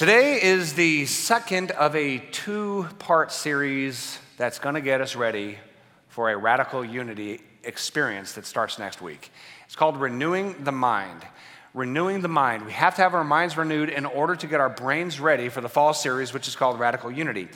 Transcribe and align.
Today 0.00 0.42
is 0.42 0.72
the 0.72 1.04
second 1.04 1.72
of 1.72 1.94
a 1.94 2.16
two 2.32 2.88
part 2.98 3.30
series 3.30 4.18
that's 4.38 4.58
going 4.58 4.74
to 4.74 4.80
get 4.80 5.02
us 5.02 5.14
ready 5.14 5.58
for 6.08 6.30
a 6.30 6.38
radical 6.38 6.82
unity 6.82 7.42
experience 7.64 8.32
that 8.32 8.46
starts 8.46 8.78
next 8.78 9.02
week. 9.02 9.30
It's 9.66 9.76
called 9.76 9.98
Renewing 9.98 10.64
the 10.64 10.72
Mind. 10.72 11.20
Renewing 11.74 12.22
the 12.22 12.28
Mind. 12.28 12.64
We 12.64 12.72
have 12.72 12.96
to 12.96 13.02
have 13.02 13.12
our 13.12 13.24
minds 13.24 13.58
renewed 13.58 13.90
in 13.90 14.06
order 14.06 14.34
to 14.36 14.46
get 14.46 14.58
our 14.58 14.70
brains 14.70 15.20
ready 15.20 15.50
for 15.50 15.60
the 15.60 15.68
fall 15.68 15.92
series, 15.92 16.32
which 16.32 16.48
is 16.48 16.56
called 16.56 16.80
Radical 16.80 17.12
Unity. 17.12 17.50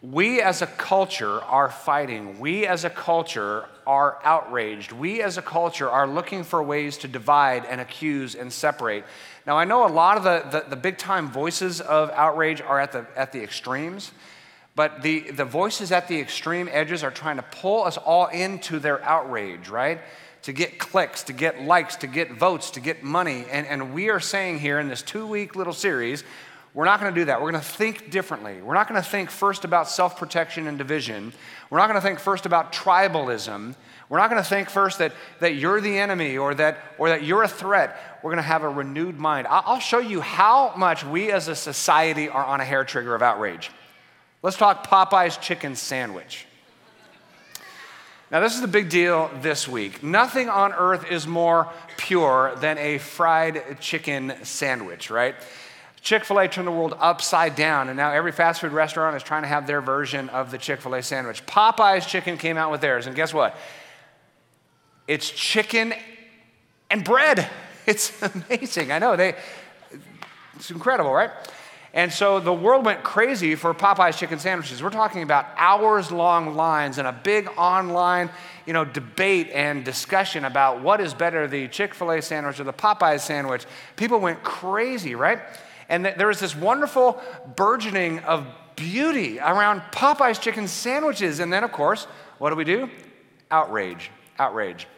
We 0.00 0.42
as 0.42 0.62
a 0.62 0.68
culture 0.68 1.40
are 1.42 1.70
fighting. 1.70 2.38
We 2.38 2.68
as 2.68 2.84
a 2.84 2.90
culture 2.90 3.64
are 3.84 4.18
outraged. 4.22 4.92
We 4.92 5.22
as 5.22 5.38
a 5.38 5.42
culture 5.42 5.90
are 5.90 6.06
looking 6.06 6.44
for 6.44 6.62
ways 6.62 6.98
to 6.98 7.08
divide 7.08 7.64
and 7.64 7.80
accuse 7.80 8.36
and 8.36 8.52
separate. 8.52 9.04
Now, 9.46 9.58
I 9.58 9.64
know 9.64 9.86
a 9.86 9.88
lot 9.88 10.16
of 10.16 10.24
the, 10.24 10.44
the, 10.50 10.70
the 10.70 10.76
big 10.76 10.96
time 10.96 11.30
voices 11.30 11.80
of 11.80 12.10
outrage 12.10 12.62
are 12.62 12.80
at 12.80 12.92
the, 12.92 13.06
at 13.14 13.32
the 13.32 13.42
extremes, 13.42 14.12
but 14.74 15.02
the, 15.02 15.30
the 15.30 15.44
voices 15.44 15.92
at 15.92 16.08
the 16.08 16.18
extreme 16.18 16.68
edges 16.70 17.04
are 17.04 17.10
trying 17.10 17.36
to 17.36 17.42
pull 17.42 17.84
us 17.84 17.96
all 17.98 18.26
into 18.28 18.78
their 18.78 19.02
outrage, 19.04 19.68
right? 19.68 20.00
To 20.42 20.52
get 20.52 20.78
clicks, 20.78 21.22
to 21.24 21.32
get 21.32 21.62
likes, 21.62 21.96
to 21.96 22.06
get 22.06 22.32
votes, 22.32 22.70
to 22.70 22.80
get 22.80 23.02
money. 23.02 23.44
And, 23.50 23.66
and 23.66 23.92
we 23.94 24.08
are 24.08 24.20
saying 24.20 24.60
here 24.60 24.80
in 24.80 24.88
this 24.88 25.02
two 25.02 25.26
week 25.26 25.54
little 25.54 25.72
series, 25.72 26.24
we're 26.74 26.84
not 26.84 27.00
going 27.00 27.14
to 27.14 27.20
do 27.20 27.26
that. 27.26 27.40
We're 27.40 27.52
going 27.52 27.62
to 27.62 27.68
think 27.68 28.10
differently. 28.10 28.60
We're 28.60 28.74
not 28.74 28.88
going 28.88 29.00
to 29.00 29.08
think 29.08 29.30
first 29.30 29.64
about 29.64 29.88
self 29.88 30.18
protection 30.18 30.66
and 30.66 30.76
division. 30.76 31.32
We're 31.70 31.78
not 31.78 31.88
going 31.88 32.00
to 32.00 32.06
think 32.06 32.18
first 32.18 32.46
about 32.46 32.72
tribalism. 32.72 33.76
We're 34.08 34.18
not 34.18 34.28
going 34.28 34.42
to 34.42 34.48
think 34.48 34.68
first 34.68 34.98
that, 34.98 35.12
that 35.38 35.54
you're 35.54 35.80
the 35.80 35.96
enemy 35.96 36.36
or 36.36 36.54
that, 36.56 36.78
or 36.98 37.08
that 37.08 37.22
you're 37.22 37.44
a 37.44 37.48
threat. 37.48 38.18
We're 38.22 38.30
going 38.30 38.42
to 38.42 38.42
have 38.42 38.64
a 38.64 38.68
renewed 38.68 39.18
mind. 39.18 39.46
I'll 39.48 39.78
show 39.78 40.00
you 40.00 40.20
how 40.20 40.74
much 40.76 41.04
we 41.04 41.30
as 41.30 41.48
a 41.48 41.54
society 41.54 42.28
are 42.28 42.44
on 42.44 42.60
a 42.60 42.64
hair 42.64 42.84
trigger 42.84 43.14
of 43.14 43.22
outrage. 43.22 43.70
Let's 44.42 44.56
talk 44.56 44.86
Popeye's 44.86 45.36
chicken 45.38 45.76
sandwich. 45.76 46.46
Now, 48.30 48.40
this 48.40 48.54
is 48.54 48.60
the 48.60 48.68
big 48.68 48.88
deal 48.88 49.30
this 49.42 49.68
week. 49.68 50.02
Nothing 50.02 50.48
on 50.48 50.72
earth 50.72 51.10
is 51.10 51.26
more 51.26 51.70
pure 51.96 52.54
than 52.56 52.78
a 52.78 52.98
fried 52.98 53.78
chicken 53.80 54.34
sandwich, 54.42 55.08
right? 55.08 55.36
Chick 56.04 56.26
fil 56.26 56.38
A 56.38 56.46
turned 56.46 56.66
the 56.66 56.72
world 56.72 56.94
upside 57.00 57.56
down, 57.56 57.88
and 57.88 57.96
now 57.96 58.12
every 58.12 58.30
fast 58.30 58.60
food 58.60 58.72
restaurant 58.72 59.16
is 59.16 59.22
trying 59.22 59.40
to 59.40 59.48
have 59.48 59.66
their 59.66 59.80
version 59.80 60.28
of 60.28 60.50
the 60.50 60.58
Chick 60.58 60.82
fil 60.82 60.94
A 60.94 61.02
sandwich. 61.02 61.44
Popeye's 61.46 62.04
Chicken 62.04 62.36
came 62.36 62.58
out 62.58 62.70
with 62.70 62.82
theirs, 62.82 63.06
and 63.06 63.16
guess 63.16 63.32
what? 63.32 63.56
It's 65.08 65.30
chicken 65.30 65.94
and 66.90 67.02
bread. 67.02 67.48
It's 67.86 68.22
amazing. 68.22 68.92
I 68.92 68.98
know, 68.98 69.14
they, 69.14 69.34
it's 70.56 70.70
incredible, 70.70 71.12
right? 71.12 71.30
And 71.92 72.10
so 72.10 72.40
the 72.40 72.50
world 72.50 72.86
went 72.86 73.02
crazy 73.02 73.56
for 73.56 73.74
Popeye's 73.74 74.18
chicken 74.18 74.38
sandwiches. 74.38 74.82
We're 74.82 74.88
talking 74.88 75.22
about 75.22 75.48
hours 75.58 76.10
long 76.10 76.54
lines 76.54 76.96
and 76.96 77.06
a 77.06 77.12
big 77.12 77.46
online 77.58 78.30
you 78.64 78.72
know, 78.72 78.86
debate 78.86 79.50
and 79.52 79.84
discussion 79.84 80.46
about 80.46 80.80
what 80.80 81.02
is 81.02 81.12
better, 81.12 81.46
the 81.46 81.68
Chick 81.68 81.92
fil 81.94 82.12
A 82.12 82.22
sandwich 82.22 82.58
or 82.58 82.64
the 82.64 82.72
Popeye 82.72 83.20
sandwich. 83.20 83.66
People 83.96 84.18
went 84.18 84.42
crazy, 84.42 85.14
right? 85.14 85.40
And 85.94 86.04
there 86.04 86.26
was 86.26 86.40
this 86.40 86.56
wonderful 86.56 87.22
burgeoning 87.54 88.18
of 88.20 88.44
beauty 88.74 89.38
around 89.38 89.80
Popeye's 89.92 90.40
chicken 90.40 90.66
sandwiches. 90.66 91.38
And 91.38 91.52
then, 91.52 91.62
of 91.62 91.70
course, 91.70 92.08
what 92.38 92.50
do 92.50 92.56
we 92.56 92.64
do? 92.64 92.90
Outrage, 93.48 94.10
outrage. 94.36 94.88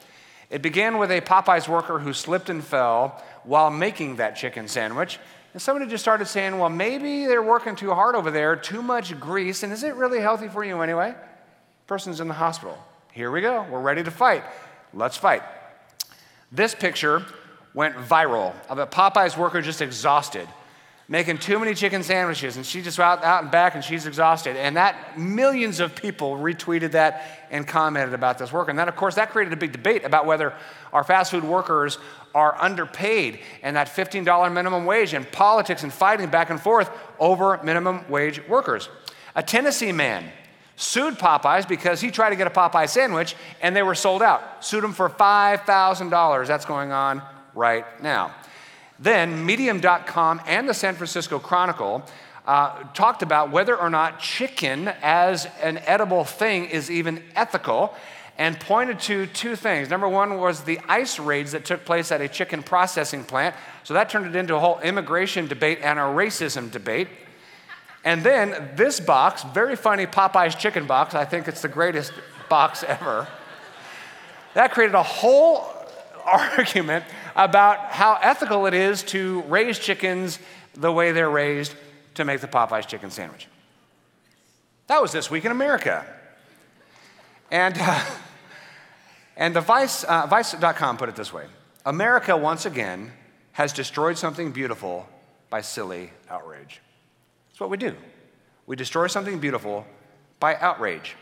It 0.48 0.62
began 0.62 0.96
with 0.96 1.10
a 1.10 1.20
Popeye's 1.20 1.68
worker 1.68 1.98
who 1.98 2.14
slipped 2.14 2.48
and 2.48 2.64
fell 2.64 3.22
while 3.44 3.68
making 3.68 4.16
that 4.16 4.36
chicken 4.36 4.68
sandwich. 4.68 5.18
And 5.52 5.60
somebody 5.60 5.90
just 5.90 6.02
started 6.02 6.28
saying, 6.28 6.58
well, 6.58 6.70
maybe 6.70 7.26
they're 7.26 7.42
working 7.42 7.76
too 7.76 7.92
hard 7.92 8.14
over 8.14 8.30
there, 8.30 8.56
too 8.56 8.80
much 8.80 9.20
grease, 9.20 9.64
and 9.64 9.74
is 9.74 9.82
it 9.82 9.96
really 9.96 10.20
healthy 10.20 10.48
for 10.48 10.64
you 10.64 10.80
anyway? 10.80 11.14
Person's 11.86 12.20
in 12.20 12.28
the 12.28 12.34
hospital. 12.34 12.78
Here 13.12 13.30
we 13.30 13.42
go. 13.42 13.66
We're 13.70 13.80
ready 13.80 14.02
to 14.02 14.10
fight. 14.10 14.44
Let's 14.94 15.18
fight. 15.18 15.42
This 16.50 16.74
picture 16.74 17.22
went 17.74 17.96
viral 17.96 18.54
of 18.70 18.78
a 18.78 18.86
Popeye's 18.86 19.36
worker 19.36 19.60
just 19.60 19.82
exhausted 19.82 20.48
making 21.08 21.38
too 21.38 21.58
many 21.58 21.72
chicken 21.72 22.02
sandwiches, 22.02 22.56
and 22.56 22.66
she's 22.66 22.84
just 22.84 22.98
out, 22.98 23.22
out 23.22 23.42
and 23.42 23.50
back 23.52 23.76
and 23.76 23.84
she's 23.84 24.06
exhausted. 24.06 24.56
And 24.56 24.76
that 24.76 25.18
millions 25.18 25.78
of 25.78 25.94
people 25.94 26.36
retweeted 26.36 26.92
that 26.92 27.46
and 27.50 27.66
commented 27.66 28.12
about 28.12 28.38
this 28.38 28.52
work. 28.52 28.68
And 28.68 28.78
then, 28.78 28.88
of 28.88 28.96
course, 28.96 29.14
that 29.14 29.30
created 29.30 29.52
a 29.52 29.56
big 29.56 29.72
debate 29.72 30.04
about 30.04 30.26
whether 30.26 30.52
our 30.92 31.04
fast 31.04 31.30
food 31.30 31.44
workers 31.44 31.98
are 32.34 32.60
underpaid 32.60 33.40
and 33.62 33.76
that 33.76 33.88
$15 33.88 34.52
minimum 34.52 34.84
wage 34.84 35.14
and 35.14 35.30
politics 35.30 35.84
and 35.84 35.92
fighting 35.92 36.28
back 36.28 36.50
and 36.50 36.60
forth 36.60 36.90
over 37.18 37.60
minimum 37.62 38.04
wage 38.08 38.46
workers. 38.48 38.88
A 39.36 39.42
Tennessee 39.42 39.92
man 39.92 40.30
sued 40.74 41.14
Popeyes 41.14 41.66
because 41.68 42.00
he 42.00 42.10
tried 42.10 42.30
to 42.30 42.36
get 42.36 42.46
a 42.46 42.50
Popeye 42.50 42.88
sandwich 42.88 43.36
and 43.62 43.74
they 43.76 43.82
were 43.82 43.94
sold 43.94 44.22
out. 44.22 44.64
Sued 44.64 44.82
him 44.82 44.92
for 44.92 45.08
$5,000. 45.08 46.46
That's 46.46 46.64
going 46.64 46.92
on 46.92 47.22
right 47.54 47.84
now. 48.02 48.34
Then, 48.98 49.44
Medium.com 49.44 50.40
and 50.46 50.68
the 50.68 50.74
San 50.74 50.94
Francisco 50.94 51.38
Chronicle 51.38 52.02
uh, 52.46 52.82
talked 52.94 53.22
about 53.22 53.50
whether 53.50 53.76
or 53.76 53.90
not 53.90 54.20
chicken 54.20 54.88
as 55.02 55.46
an 55.62 55.78
edible 55.78 56.24
thing 56.24 56.66
is 56.66 56.90
even 56.90 57.22
ethical 57.34 57.94
and 58.38 58.58
pointed 58.60 59.00
to 59.00 59.26
two 59.26 59.56
things. 59.56 59.88
Number 59.88 60.08
one 60.08 60.38
was 60.38 60.62
the 60.62 60.78
ICE 60.88 61.18
raids 61.18 61.52
that 61.52 61.64
took 61.64 61.84
place 61.84 62.12
at 62.12 62.20
a 62.20 62.28
chicken 62.28 62.62
processing 62.62 63.24
plant. 63.24 63.54
So 63.82 63.94
that 63.94 64.10
turned 64.10 64.26
it 64.26 64.36
into 64.36 64.54
a 64.54 64.60
whole 64.60 64.78
immigration 64.80 65.46
debate 65.46 65.80
and 65.82 65.98
a 65.98 66.02
racism 66.02 66.70
debate. 66.70 67.08
And 68.04 68.22
then 68.22 68.70
this 68.76 69.00
box, 69.00 69.42
very 69.42 69.74
funny 69.74 70.06
Popeye's 70.06 70.54
chicken 70.54 70.86
box, 70.86 71.14
I 71.14 71.24
think 71.24 71.48
it's 71.48 71.62
the 71.62 71.68
greatest 71.68 72.12
box 72.48 72.84
ever. 72.84 73.26
That 74.54 74.72
created 74.72 74.94
a 74.94 75.02
whole 75.02 75.66
argument 76.24 77.04
about 77.36 77.92
how 77.92 78.18
ethical 78.22 78.66
it 78.66 78.74
is 78.74 79.02
to 79.04 79.42
raise 79.42 79.78
chickens 79.78 80.38
the 80.74 80.90
way 80.90 81.12
they're 81.12 81.30
raised 81.30 81.74
to 82.14 82.24
make 82.24 82.40
the 82.40 82.48
Popeye's 82.48 82.86
chicken 82.86 83.10
sandwich. 83.10 83.46
That 84.86 85.02
was 85.02 85.12
this 85.12 85.30
week 85.30 85.44
in 85.44 85.52
America. 85.52 86.04
And, 87.50 87.76
uh, 87.78 88.04
and 89.36 89.54
the 89.54 89.60
Vice, 89.60 90.02
uh, 90.04 90.26
Vice.com 90.26 90.96
put 90.96 91.08
it 91.08 91.16
this 91.16 91.32
way 91.32 91.44
America, 91.84 92.36
once 92.36 92.66
again, 92.66 93.12
has 93.52 93.72
destroyed 93.72 94.18
something 94.18 94.50
beautiful 94.50 95.06
by 95.50 95.60
silly 95.60 96.10
outrage. 96.28 96.80
That's 97.48 97.60
what 97.60 97.70
we 97.70 97.76
do. 97.76 97.94
We 98.66 98.76
destroy 98.76 99.06
something 99.06 99.38
beautiful 99.38 99.86
by 100.40 100.56
outrage. 100.56 101.16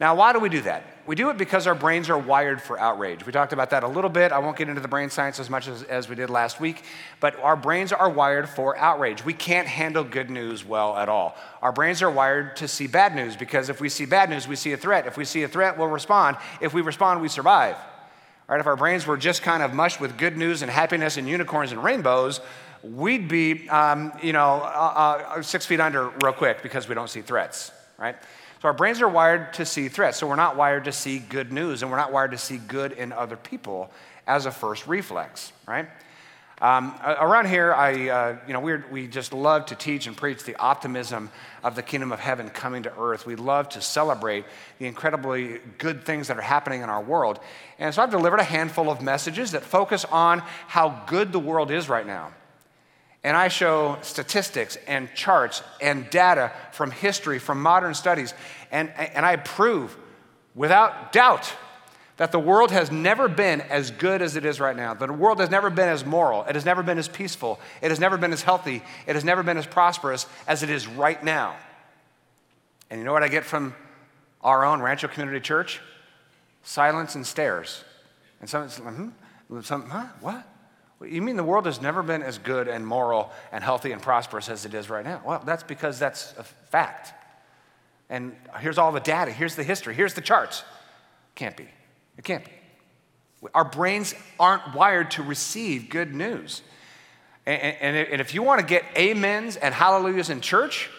Now, 0.00 0.14
why 0.14 0.32
do 0.32 0.38
we 0.38 0.48
do 0.48 0.60
that? 0.60 0.84
We 1.06 1.16
do 1.16 1.28
it 1.30 1.38
because 1.38 1.66
our 1.66 1.74
brains 1.74 2.08
are 2.08 2.18
wired 2.18 2.62
for 2.62 2.78
outrage. 2.78 3.26
We 3.26 3.32
talked 3.32 3.52
about 3.52 3.70
that 3.70 3.82
a 3.82 3.88
little 3.88 4.10
bit. 4.10 4.30
I 4.30 4.38
won't 4.38 4.56
get 4.56 4.68
into 4.68 4.80
the 4.80 4.86
brain 4.86 5.10
science 5.10 5.40
as 5.40 5.50
much 5.50 5.66
as, 5.66 5.82
as 5.84 6.08
we 6.08 6.14
did 6.14 6.30
last 6.30 6.60
week, 6.60 6.84
but 7.18 7.36
our 7.40 7.56
brains 7.56 7.92
are 7.92 8.08
wired 8.08 8.48
for 8.48 8.76
outrage. 8.78 9.24
We 9.24 9.32
can't 9.32 9.66
handle 9.66 10.04
good 10.04 10.30
news 10.30 10.64
well 10.64 10.96
at 10.96 11.08
all. 11.08 11.36
Our 11.62 11.72
brains 11.72 12.00
are 12.02 12.10
wired 12.10 12.54
to 12.56 12.68
see 12.68 12.86
bad 12.86 13.16
news 13.16 13.34
because 13.36 13.70
if 13.70 13.80
we 13.80 13.88
see 13.88 14.04
bad 14.04 14.30
news, 14.30 14.46
we 14.46 14.54
see 14.54 14.72
a 14.72 14.76
threat. 14.76 15.08
If 15.08 15.16
we 15.16 15.24
see 15.24 15.42
a 15.42 15.48
threat, 15.48 15.76
we'll 15.76 15.88
respond. 15.88 16.36
If 16.60 16.74
we 16.74 16.82
respond, 16.82 17.20
we 17.20 17.28
survive. 17.28 17.76
Right? 18.46 18.60
If 18.60 18.66
our 18.66 18.76
brains 18.76 19.04
were 19.04 19.16
just 19.16 19.42
kind 19.42 19.64
of 19.64 19.74
mushed 19.74 20.00
with 20.00 20.16
good 20.16 20.36
news 20.36 20.62
and 20.62 20.70
happiness 20.70 21.16
and 21.16 21.26
unicorns 21.26 21.72
and 21.72 21.82
rainbows, 21.82 22.40
we'd 22.84 23.26
be, 23.26 23.68
um, 23.68 24.12
you 24.22 24.32
know, 24.32 24.60
uh, 24.62 25.24
uh, 25.38 25.42
six 25.42 25.66
feet 25.66 25.80
under 25.80 26.10
real 26.22 26.32
quick 26.32 26.62
because 26.62 26.88
we 26.88 26.94
don't 26.94 27.10
see 27.10 27.20
threats, 27.20 27.72
right? 27.98 28.14
So 28.60 28.66
our 28.68 28.74
brains 28.74 29.00
are 29.00 29.08
wired 29.08 29.52
to 29.54 29.64
see 29.64 29.88
threats. 29.88 30.18
So 30.18 30.26
we're 30.26 30.36
not 30.36 30.56
wired 30.56 30.84
to 30.84 30.92
see 30.92 31.20
good 31.20 31.52
news, 31.52 31.82
and 31.82 31.90
we're 31.90 31.96
not 31.96 32.12
wired 32.12 32.32
to 32.32 32.38
see 32.38 32.58
good 32.58 32.92
in 32.92 33.12
other 33.12 33.36
people 33.36 33.90
as 34.26 34.46
a 34.46 34.50
first 34.50 34.86
reflex, 34.86 35.52
right? 35.66 35.88
Um, 36.60 36.92
around 37.04 37.46
here, 37.46 37.72
I, 37.72 38.08
uh, 38.08 38.36
you 38.48 38.52
know, 38.52 38.58
we 38.58 38.76
we 38.90 39.06
just 39.06 39.32
love 39.32 39.66
to 39.66 39.76
teach 39.76 40.08
and 40.08 40.16
preach 40.16 40.42
the 40.42 40.56
optimism 40.56 41.30
of 41.62 41.76
the 41.76 41.84
kingdom 41.84 42.10
of 42.10 42.18
heaven 42.18 42.50
coming 42.50 42.82
to 42.82 42.98
earth. 42.98 43.26
We 43.26 43.36
love 43.36 43.68
to 43.70 43.80
celebrate 43.80 44.44
the 44.80 44.86
incredibly 44.86 45.60
good 45.78 46.02
things 46.04 46.26
that 46.26 46.36
are 46.36 46.42
happening 46.42 46.82
in 46.82 46.88
our 46.88 47.00
world. 47.00 47.38
And 47.78 47.94
so 47.94 48.02
I've 48.02 48.10
delivered 48.10 48.40
a 48.40 48.44
handful 48.44 48.90
of 48.90 49.00
messages 49.00 49.52
that 49.52 49.62
focus 49.62 50.04
on 50.06 50.40
how 50.66 51.04
good 51.06 51.30
the 51.30 51.38
world 51.38 51.70
is 51.70 51.88
right 51.88 52.06
now 52.06 52.32
and 53.24 53.36
I 53.36 53.48
show 53.48 53.98
statistics 54.02 54.76
and 54.86 55.12
charts 55.14 55.62
and 55.80 56.08
data 56.10 56.52
from 56.72 56.90
history, 56.90 57.38
from 57.38 57.60
modern 57.60 57.94
studies, 57.94 58.32
and, 58.70 58.90
and 58.90 59.26
I 59.26 59.36
prove 59.36 59.96
without 60.54 61.12
doubt 61.12 61.52
that 62.18 62.32
the 62.32 62.38
world 62.38 62.70
has 62.72 62.90
never 62.90 63.28
been 63.28 63.60
as 63.60 63.90
good 63.92 64.22
as 64.22 64.36
it 64.36 64.44
is 64.44 64.60
right 64.60 64.76
now. 64.76 64.92
The 64.92 65.12
world 65.12 65.38
has 65.40 65.50
never 65.50 65.70
been 65.70 65.88
as 65.88 66.04
moral, 66.04 66.44
it 66.44 66.54
has 66.54 66.64
never 66.64 66.82
been 66.82 66.98
as 66.98 67.08
peaceful, 67.08 67.60
it 67.80 67.90
has 67.90 68.00
never 68.00 68.16
been 68.16 68.32
as 68.32 68.42
healthy, 68.42 68.82
it 69.06 69.14
has 69.14 69.24
never 69.24 69.42
been 69.42 69.56
as 69.56 69.66
prosperous 69.66 70.26
as 70.46 70.62
it 70.62 70.70
is 70.70 70.86
right 70.86 71.22
now. 71.22 71.56
And 72.90 72.98
you 72.98 73.04
know 73.04 73.12
what 73.12 73.22
I 73.22 73.28
get 73.28 73.44
from 73.44 73.74
our 74.42 74.64
own 74.64 74.80
Rancho 74.80 75.08
Community 75.08 75.40
Church? 75.40 75.80
Silence 76.62 77.14
and 77.14 77.26
stares. 77.26 77.84
And 78.40 78.48
some, 78.48 78.68
hmm? 78.68 79.60
some 79.60 79.88
huh? 79.88 80.06
What? 80.20 80.46
You 81.00 81.22
mean 81.22 81.36
the 81.36 81.44
world 81.44 81.66
has 81.66 81.80
never 81.80 82.02
been 82.02 82.22
as 82.22 82.38
good 82.38 82.66
and 82.66 82.86
moral 82.86 83.30
and 83.52 83.62
healthy 83.62 83.92
and 83.92 84.02
prosperous 84.02 84.48
as 84.48 84.64
it 84.64 84.74
is 84.74 84.90
right 84.90 85.04
now? 85.04 85.22
Well, 85.24 85.42
that's 85.44 85.62
because 85.62 85.98
that's 85.98 86.34
a 86.36 86.42
fact. 86.42 87.12
And 88.10 88.34
here's 88.58 88.78
all 88.78 88.90
the 88.90 89.00
data, 89.00 89.30
here's 89.30 89.54
the 89.54 89.62
history, 89.62 89.94
here's 89.94 90.14
the 90.14 90.20
charts. 90.20 90.64
Can't 91.34 91.56
be. 91.56 91.68
It 92.16 92.24
can't 92.24 92.44
be. 92.44 92.50
Our 93.54 93.64
brains 93.64 94.14
aren't 94.40 94.74
wired 94.74 95.12
to 95.12 95.22
receive 95.22 95.88
good 95.88 96.14
news. 96.14 96.62
And, 97.46 97.96
and 97.96 98.20
if 98.20 98.34
you 98.34 98.42
want 98.42 98.60
to 98.60 98.66
get 98.66 98.84
amens 98.96 99.56
and 99.56 99.72
hallelujahs 99.72 100.30
in 100.30 100.40
church, 100.40 100.90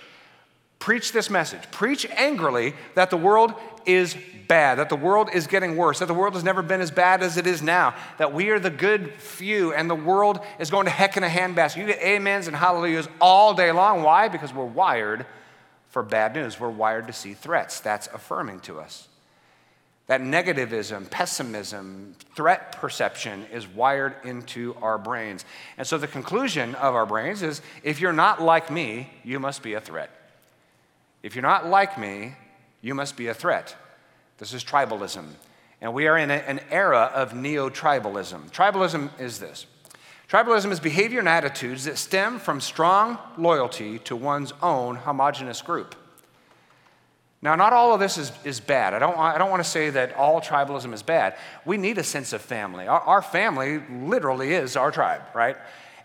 preach 0.80 1.12
this 1.12 1.30
message. 1.30 1.62
Preach 1.72 2.06
angrily 2.16 2.74
that 2.96 3.10
the 3.10 3.18
world 3.18 3.54
is 3.86 4.16
bad, 4.48 4.80
that 4.80 4.90
the 4.90 4.96
world 4.96 5.30
is 5.34 5.46
getting 5.46 5.78
worse, 5.78 6.00
that 6.00 6.08
the 6.08 6.14
world 6.14 6.34
has 6.34 6.44
never 6.44 6.62
been 6.62 6.81
as 6.81 6.90
bad 6.90 7.22
as 7.22 7.38
it 7.38 7.46
is 7.46 7.62
now, 7.62 7.94
that 8.18 8.34
we 8.34 8.50
are 8.50 8.60
the 8.60 8.70
good 8.70 9.14
few 9.14 9.74
and 9.74 9.90
the 9.90 9.96
world 9.96 10.40
is 10.58 10.72
going 10.72 10.86
to 10.86 10.92
heck 10.92 11.18
in 11.18 11.24
a 11.24 11.28
handbasket. 11.30 11.78
You 11.78 11.86
get 11.86 12.04
amens 12.04 12.48
and 12.48 12.56
hallelujahs 12.56 13.08
all 13.22 13.54
day 13.54 13.72
long. 13.72 14.02
Why? 14.02 14.28
Because 14.28 14.54
we're 14.54 14.66
wired 14.66 15.26
for 15.90 16.02
bad 16.02 16.34
news. 16.34 16.60
We're 16.60 16.70
wired 16.70 17.08
to 17.08 17.14
see 17.14 17.34
threats. 17.34 17.80
That's 17.80 18.08
affirming 18.08 18.62
to 18.62 18.80
us. 18.80 19.08
That 20.08 20.22
negativism, 20.22 21.12
pessimism, 21.12 22.16
threat 22.34 22.72
perception 22.72 23.46
is 23.54 23.68
wired 23.68 24.16
into 24.24 24.76
our 24.81 24.98
brains. 24.98 25.46
And 25.78 25.86
so 25.86 26.00
the 26.00 26.08
conclusion 26.08 26.74
of 26.76 26.96
our 26.96 27.06
brains 27.06 27.44
is 27.44 27.62
if 27.84 28.02
you're 28.02 28.12
not 28.12 28.42
like 28.42 28.72
me, 28.72 29.12
you 29.24 29.40
must 29.40 29.62
be 29.62 29.74
a 29.74 29.81
threat. 29.81 30.10
If 31.21 31.36
you're 31.36 31.42
not 31.42 31.68
like 31.68 31.98
me, 31.98 32.36
you 32.81 32.95
must 32.95 33.18
be 33.18 33.27
a 33.27 33.33
threat. 33.33 33.75
This 34.38 34.54
is 34.54 34.63
tribalism. 34.63 35.25
And 35.81 35.94
we 35.94 36.07
are 36.07 36.18
in 36.18 36.31
a, 36.31 36.36
an 36.36 36.60
era 36.69 37.12
of 37.13 37.33
neo 37.33 37.69
tribalism. 37.69 38.51
Tribalism 38.51 39.10
is 39.19 39.39
this 39.39 39.66
tribalism 40.30 40.71
is 40.71 40.80
behavior 40.80 41.19
and 41.19 41.27
attitudes 41.27 41.86
that 41.86 41.98
stem 41.98 42.38
from 42.38 42.62
strong 42.62 43.18
loyalty 43.38 43.98
to 43.98 44.16
one's 44.16 44.54
own 44.62 44.95
homogenous 44.95 45.62
group. 45.62 45.95
Now, 47.42 47.56
not 47.56 47.71
all 47.71 47.94
of 47.94 48.00
this 48.00 48.18
is, 48.18 48.31
is 48.44 48.60
bad. 48.60 48.94
I 48.94 49.00
don't, 49.00 49.18
I 49.18 49.38
don't 49.38 49.50
want 49.50 49.63
to 49.63 49.69
say 49.69 49.89
that 49.92 50.13
all 50.16 50.42
tribalism 50.42 50.94
is 50.94 51.01
bad. 51.01 51.36
We 51.66 51.77
need 51.77 51.98
a 51.98 52.04
sense 52.04 52.33
of 52.33 52.42
family. 52.42 52.86
Our, 52.86 53.00
our 53.00 53.21
family 53.21 53.81
literally 53.89 54.54
is 54.54 54.75
our 54.75 54.92
tribe, 54.92 55.21
right? 55.33 55.56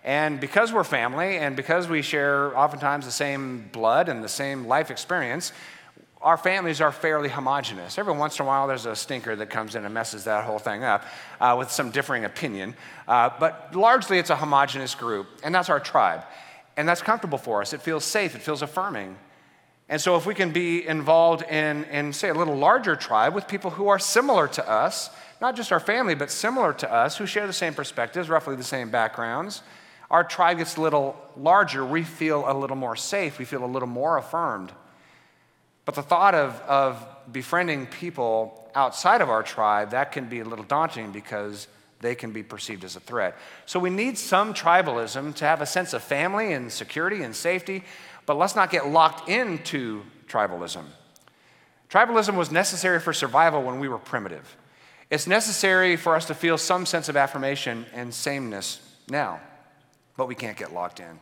And 0.05 0.39
because 0.39 0.71
we're 0.71 0.85
family 0.85 1.39
and 1.39 1.57
because 1.57 1.89
we 1.89 2.03
share 2.03 2.57
oftentimes 2.57 3.07
the 3.07 3.13
same 3.13 3.71
blood 3.73 4.11
and 4.11 4.23
the 4.23 4.29
same 4.29 4.67
life 4.67 4.91
experience, 4.91 5.53
our 6.21 6.37
families 6.37 6.81
are 6.81 6.93
fairly 6.93 7.29
homogenous. 7.29 7.99
Every 7.99 8.13
once 8.13 8.39
in 8.39 8.45
a 8.45 8.49
while, 8.49 8.67
there's 8.67 8.87
a 8.87 8.97
stinker 8.97 9.35
that 9.37 9.51
comes 9.51 9.75
in 9.75 9.85
and 9.85 9.93
messes 9.93 10.25
that 10.25 10.45
whole 10.45 10.59
thing 10.59 10.85
up 10.85 11.05
uh, 11.41 11.55
with 11.59 11.71
some 11.71 11.91
differing 11.91 12.25
opinion. 12.25 12.75
Uh, 13.09 13.31
but 13.39 13.75
largely, 13.75 14.19
it's 14.19 14.31
a 14.31 14.37
homogenous 14.37 14.95
group, 14.95 15.27
and 15.43 15.55
that's 15.55 15.69
our 15.69 15.81
tribe. 15.81 16.23
And 16.77 16.89
that's 16.89 17.03
comfortable 17.03 17.39
for 17.39 17.61
us. 17.61 17.73
It 17.73 17.83
feels 17.83 18.05
safe, 18.05 18.35
it 18.35 18.43
feels 18.43 18.63
affirming. 18.63 19.17
And 19.89 20.01
so, 20.01 20.17
if 20.17 20.25
we 20.25 20.35
can 20.35 20.51
be 20.51 20.87
involved 20.87 21.43
in, 21.43 21.85
in, 21.85 22.15
say, 22.15 22.31
a 22.31 22.35
little 22.35 22.57
larger 22.57 22.97
tribe 22.97 23.35
with 23.35 23.47
people 23.47 23.71
who 23.71 23.89
are 23.89 23.99
similar 23.99 24.49
to 24.49 24.69
us, 24.69 25.11
not 25.43 25.57
just 25.57 25.73
our 25.73 25.81
family, 25.81 26.15
but 26.15 26.31
similar 26.31 26.73
to 26.73 26.91
us, 26.91 27.19
who 27.19 27.27
share 27.27 27.47
the 27.47 27.53
same 27.53 27.75
perspectives, 27.75 28.31
roughly 28.31 28.57
the 28.57 28.65
same 28.65 28.89
backgrounds, 28.89 29.63
our 30.15 30.23
tribe 30.23 30.59
gets 30.59 30.77
a 30.77 30.81
little 30.81 31.17
larger. 31.37 31.85
We 31.85 32.05
feel 32.05 32.49
a 32.49 32.55
little 32.57 32.77
more 32.77 32.95
safe. 32.95 33.37
We 33.41 33.45
feel 33.45 33.65
a 33.65 33.67
little 33.67 33.89
more 33.89 34.17
affirmed. 34.17 34.71
But 35.85 35.97
the 35.97 36.03
thought 36.03 36.37
of, 36.37 36.61
of 36.69 37.05
befriending 37.33 37.89
people 37.89 38.71
outside 38.77 39.21
of 39.23 39.29
our 39.29 39.43
tribe, 39.43 39.91
that 39.91 40.13
can 40.13 40.27
be 40.27 40.39
a 40.39 40.45
little 40.45 40.65
daunting 40.65 41.11
because 41.11 41.67
they 41.99 42.15
can 42.15 42.31
be 42.31 42.45
perceived 42.45 42.85
as 42.85 42.95
a 42.95 43.01
threat. 43.01 43.37
So 43.67 43.81
we 43.81 43.91
need 43.91 44.17
some 44.17 44.55
tribalism 44.55 45.35
to 45.35 45.45
have 45.47 45.61
a 45.61 45.67
sense 45.67 45.93
of 45.93 46.01
family 46.01 46.53
and 46.53 46.71
security 46.71 47.25
and 47.25 47.35
safety, 47.35 47.83
but 48.25 48.39
let's 48.39 48.55
not 48.55 48.71
get 48.71 48.87
locked 48.87 49.29
into 49.29 50.05
tribalism. 50.29 50.85
Tribalism 51.91 52.37
was 52.37 52.53
necessary 52.53 53.01
for 53.01 53.13
survival 53.13 53.65
when 53.65 53.81
we 53.81 53.89
were 53.89 53.99
primitive. 53.99 54.57
It's 55.11 55.27
necessary 55.27 55.97
for 55.97 56.15
us 56.15 56.27
to 56.27 56.37
feel 56.37 56.57
some 56.57 56.87
sense 56.87 57.09
of 57.09 57.17
affirmation 57.17 57.85
and 57.93 58.15
sameness 58.15 58.81
now, 59.09 59.41
but 60.17 60.29
we 60.29 60.35
can't 60.35 60.57
get 60.57 60.73
locked 60.73 61.01
in. 61.01 61.19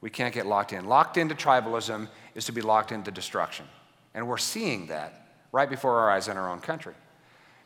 We 0.00 0.10
can't 0.10 0.34
get 0.34 0.46
locked 0.46 0.72
in. 0.72 0.86
Locked 0.86 1.16
into 1.16 1.34
tribalism 1.34 2.08
is 2.34 2.44
to 2.46 2.52
be 2.52 2.60
locked 2.60 2.92
into 2.92 3.10
destruction. 3.10 3.66
And 4.14 4.28
we're 4.28 4.38
seeing 4.38 4.88
that 4.88 5.28
right 5.52 5.68
before 5.68 5.98
our 6.00 6.10
eyes 6.10 6.28
in 6.28 6.36
our 6.36 6.50
own 6.50 6.60
country. 6.60 6.94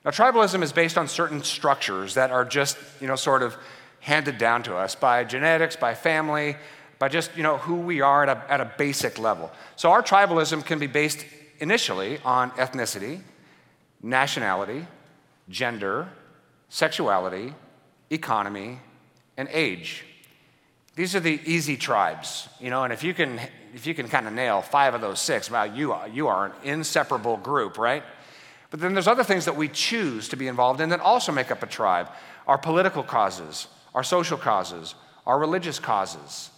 Now, 0.05 0.11
tribalism 0.11 0.63
is 0.63 0.73
based 0.73 0.99
on 0.99 1.09
certain 1.09 1.43
structures 1.43 2.15
that 2.15 2.31
are 2.31 2.45
just, 2.45 2.77
you 3.01 3.09
know, 3.09 3.17
sort 3.17 3.43
of 3.43 3.57
handed 4.01 4.39
down 4.39 4.63
to 4.65 4.77
us 4.77 4.95
by 4.95 5.25
genetics, 5.25 5.75
by 5.75 5.95
family, 5.95 6.57
by 6.99 7.09
just, 7.09 7.37
you 7.37 7.43
know, 7.43 7.57
who 7.57 7.77
we 7.77 8.01
are 8.01 8.23
at 8.23 8.29
a, 8.29 8.53
at 8.53 8.61
a 8.61 8.73
basic 8.79 9.19
level. 9.19 9.51
So 9.75 9.91
our 9.91 10.03
tribalism 10.03 10.65
can 10.65 10.79
be 10.79 10.87
based 10.87 11.27
initially 11.59 12.19
on 12.25 12.51
ethnicity, 12.53 13.21
nationality, 14.03 14.87
gender, 15.49 16.09
sexuality, 16.69 17.55
economy, 18.11 18.79
and 19.37 19.49
age. 19.51 20.05
These 20.97 21.15
are 21.15 21.21
the 21.21 21.39
easy 21.45 21.77
tribes, 21.77 22.49
you 22.59 22.71
know, 22.71 22.85
and 22.85 22.93
if 22.93 23.05
you 23.05 23.13
can, 23.13 23.39
if 23.75 23.87
you 23.87 23.95
can 23.95 24.09
kind 24.09 24.27
of 24.27 24.33
nail 24.33 24.63
five 24.63 24.95
of 24.95 25.03
those 25.03 25.21
six, 25.21 25.51
wow, 25.51 25.65
you 25.65 25.93
are, 25.93 26.09
you 26.09 26.27
are 26.27 26.47
an 26.47 26.53
inseparable 26.65 27.37
group, 27.37 27.77
right? 27.77 28.03
But 28.71 28.81
then 28.81 28.95
there's 28.95 29.07
other 29.07 29.23
things 29.23 29.45
that 29.45 29.57
we 29.57 29.69
choose 29.69 30.29
to 30.31 30.37
be 30.37 30.49
involved 30.49 30.81
in 30.81 30.89
that 30.89 31.01
also 31.01 31.33
make 31.33 31.51
up 31.51 31.63
a 31.63 31.67
tribe 31.67 32.09
our 32.47 32.57
political 32.57 33.03
causes, 33.03 33.67
our 33.95 34.03
social 34.03 34.39
causes, 34.39 34.95
our 35.27 35.39
religious 35.39 35.79
causes. 35.79 36.51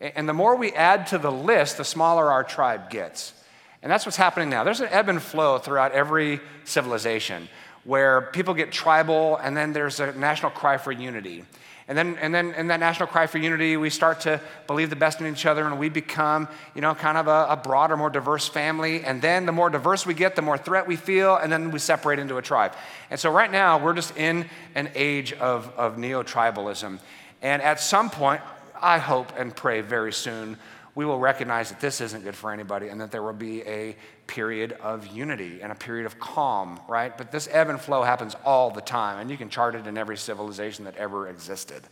And 0.00 0.28
the 0.28 0.32
more 0.32 0.56
we 0.56 0.72
add 0.72 1.08
to 1.08 1.18
the 1.18 1.30
list, 1.30 1.76
the 1.76 1.84
smaller 1.84 2.30
our 2.30 2.44
tribe 2.44 2.88
gets. 2.88 3.34
And 3.82 3.90
that's 3.90 4.06
what's 4.06 4.16
happening 4.16 4.48
now. 4.48 4.64
There's 4.64 4.80
an 4.80 4.88
ebb 4.90 5.08
and 5.08 5.20
flow 5.20 5.58
throughout 5.58 5.92
every 5.92 6.40
civilization 6.64 7.48
where 7.84 8.22
people 8.32 8.54
get 8.54 8.70
tribal 8.70 9.36
and 9.36 9.56
then 9.56 9.72
there's 9.72 9.98
a 10.00 10.12
national 10.12 10.52
cry 10.52 10.76
for 10.76 10.92
unity. 10.92 11.44
And 11.88 11.98
then, 11.98 12.16
and 12.20 12.34
then 12.34 12.54
in 12.54 12.68
that 12.68 12.80
national 12.80 13.08
cry 13.08 13.26
for 13.26 13.38
unity, 13.38 13.76
we 13.76 13.90
start 13.90 14.20
to 14.20 14.40
believe 14.66 14.88
the 14.88 14.96
best 14.96 15.20
in 15.20 15.26
each 15.26 15.46
other 15.46 15.66
and 15.66 15.78
we 15.78 15.88
become, 15.88 16.48
you 16.74 16.80
know, 16.80 16.94
kind 16.94 17.18
of 17.18 17.26
a, 17.26 17.46
a, 17.50 17.56
broader, 17.56 17.96
more 17.96 18.10
diverse 18.10 18.48
family. 18.48 19.04
And 19.04 19.20
then 19.20 19.46
the 19.46 19.52
more 19.52 19.68
diverse 19.68 20.06
we 20.06 20.14
get, 20.14 20.36
the 20.36 20.42
more 20.42 20.56
threat 20.56 20.86
we 20.86 20.96
feel, 20.96 21.36
and 21.36 21.52
then 21.52 21.70
we 21.72 21.78
separate 21.80 22.18
into 22.18 22.36
a 22.36 22.42
tribe. 22.42 22.74
And 23.10 23.18
so 23.18 23.30
right 23.30 23.50
now, 23.50 23.82
we're 23.82 23.94
just 23.94 24.16
in 24.16 24.48
an 24.74 24.90
age 24.94 25.32
of, 25.34 25.72
of 25.76 25.98
neo 25.98 26.22
tribalism. 26.22 26.98
And 27.42 27.60
at 27.62 27.80
some 27.80 28.10
point, 28.10 28.42
I 28.80 28.98
hope 28.98 29.32
and 29.36 29.54
pray 29.54 29.80
very 29.80 30.12
soon, 30.12 30.58
we 30.94 31.04
will 31.04 31.18
recognize 31.18 31.70
that 31.70 31.80
this 31.80 32.00
isn't 32.00 32.22
good 32.22 32.34
for 32.34 32.52
anybody 32.52 32.88
and 32.88 33.00
that 33.00 33.10
there 33.10 33.22
will 33.22 33.32
be 33.32 33.62
a 33.62 33.96
period 34.26 34.72
of 34.72 35.06
unity 35.06 35.60
and 35.62 35.72
a 35.72 35.74
period 35.74 36.04
of 36.04 36.20
calm, 36.20 36.78
right? 36.86 37.16
But 37.16 37.32
this 37.32 37.48
ebb 37.50 37.70
and 37.70 37.80
flow 37.80 38.02
happens 38.02 38.36
all 38.44 38.70
the 38.70 38.82
time, 38.82 39.18
and 39.18 39.30
you 39.30 39.38
can 39.38 39.48
chart 39.48 39.74
it 39.74 39.86
in 39.86 39.96
every 39.96 40.18
civilization 40.18 40.84
that 40.84 40.96
ever 40.96 41.28
existed. 41.28 41.82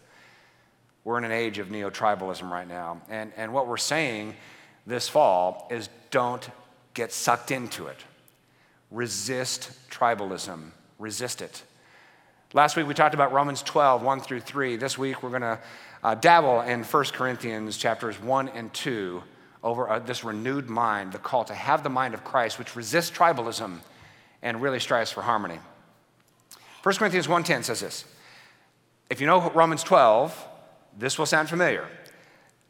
We're 1.04 1.16
in 1.16 1.24
an 1.24 1.32
age 1.32 1.58
of 1.58 1.70
neo 1.70 1.88
tribalism 1.88 2.50
right 2.50 2.68
now. 2.68 3.00
And, 3.08 3.32
and 3.36 3.54
what 3.54 3.66
we're 3.66 3.78
saying 3.78 4.36
this 4.86 5.08
fall 5.08 5.66
is 5.70 5.88
don't 6.10 6.46
get 6.92 7.12
sucked 7.12 7.50
into 7.50 7.86
it. 7.86 7.96
Resist 8.90 9.70
tribalism, 9.90 10.70
resist 10.98 11.40
it. 11.40 11.62
Last 12.52 12.76
week 12.76 12.86
we 12.86 12.94
talked 12.94 13.14
about 13.14 13.32
Romans 13.32 13.62
12, 13.62 14.02
1 14.02 14.20
through 14.20 14.40
3. 14.40 14.76
This 14.76 14.98
week 14.98 15.22
we're 15.22 15.30
going 15.30 15.42
to 15.42 15.58
uh, 16.02 16.14
dabble 16.14 16.62
in 16.62 16.84
1 16.84 17.04
Corinthians 17.12 17.76
chapters 17.76 18.20
1 18.20 18.48
and 18.48 18.72
2 18.72 19.22
over 19.62 19.88
uh, 19.88 19.98
this 19.98 20.24
renewed 20.24 20.68
mind, 20.68 21.12
the 21.12 21.18
call 21.18 21.44
to 21.44 21.54
have 21.54 21.82
the 21.82 21.90
mind 21.90 22.14
of 22.14 22.24
Christ, 22.24 22.58
which 22.58 22.74
resists 22.76 23.10
tribalism 23.10 23.78
and 24.42 24.62
really 24.62 24.80
strives 24.80 25.10
for 25.10 25.22
harmony. 25.22 25.58
1 26.82 26.94
Corinthians 26.94 27.28
1:10 27.28 27.64
says 27.64 27.80
this. 27.80 28.04
If 29.10 29.20
you 29.20 29.26
know 29.26 29.50
Romans 29.50 29.82
12, 29.82 30.48
this 30.98 31.18
will 31.18 31.26
sound 31.26 31.48
familiar. 31.48 31.86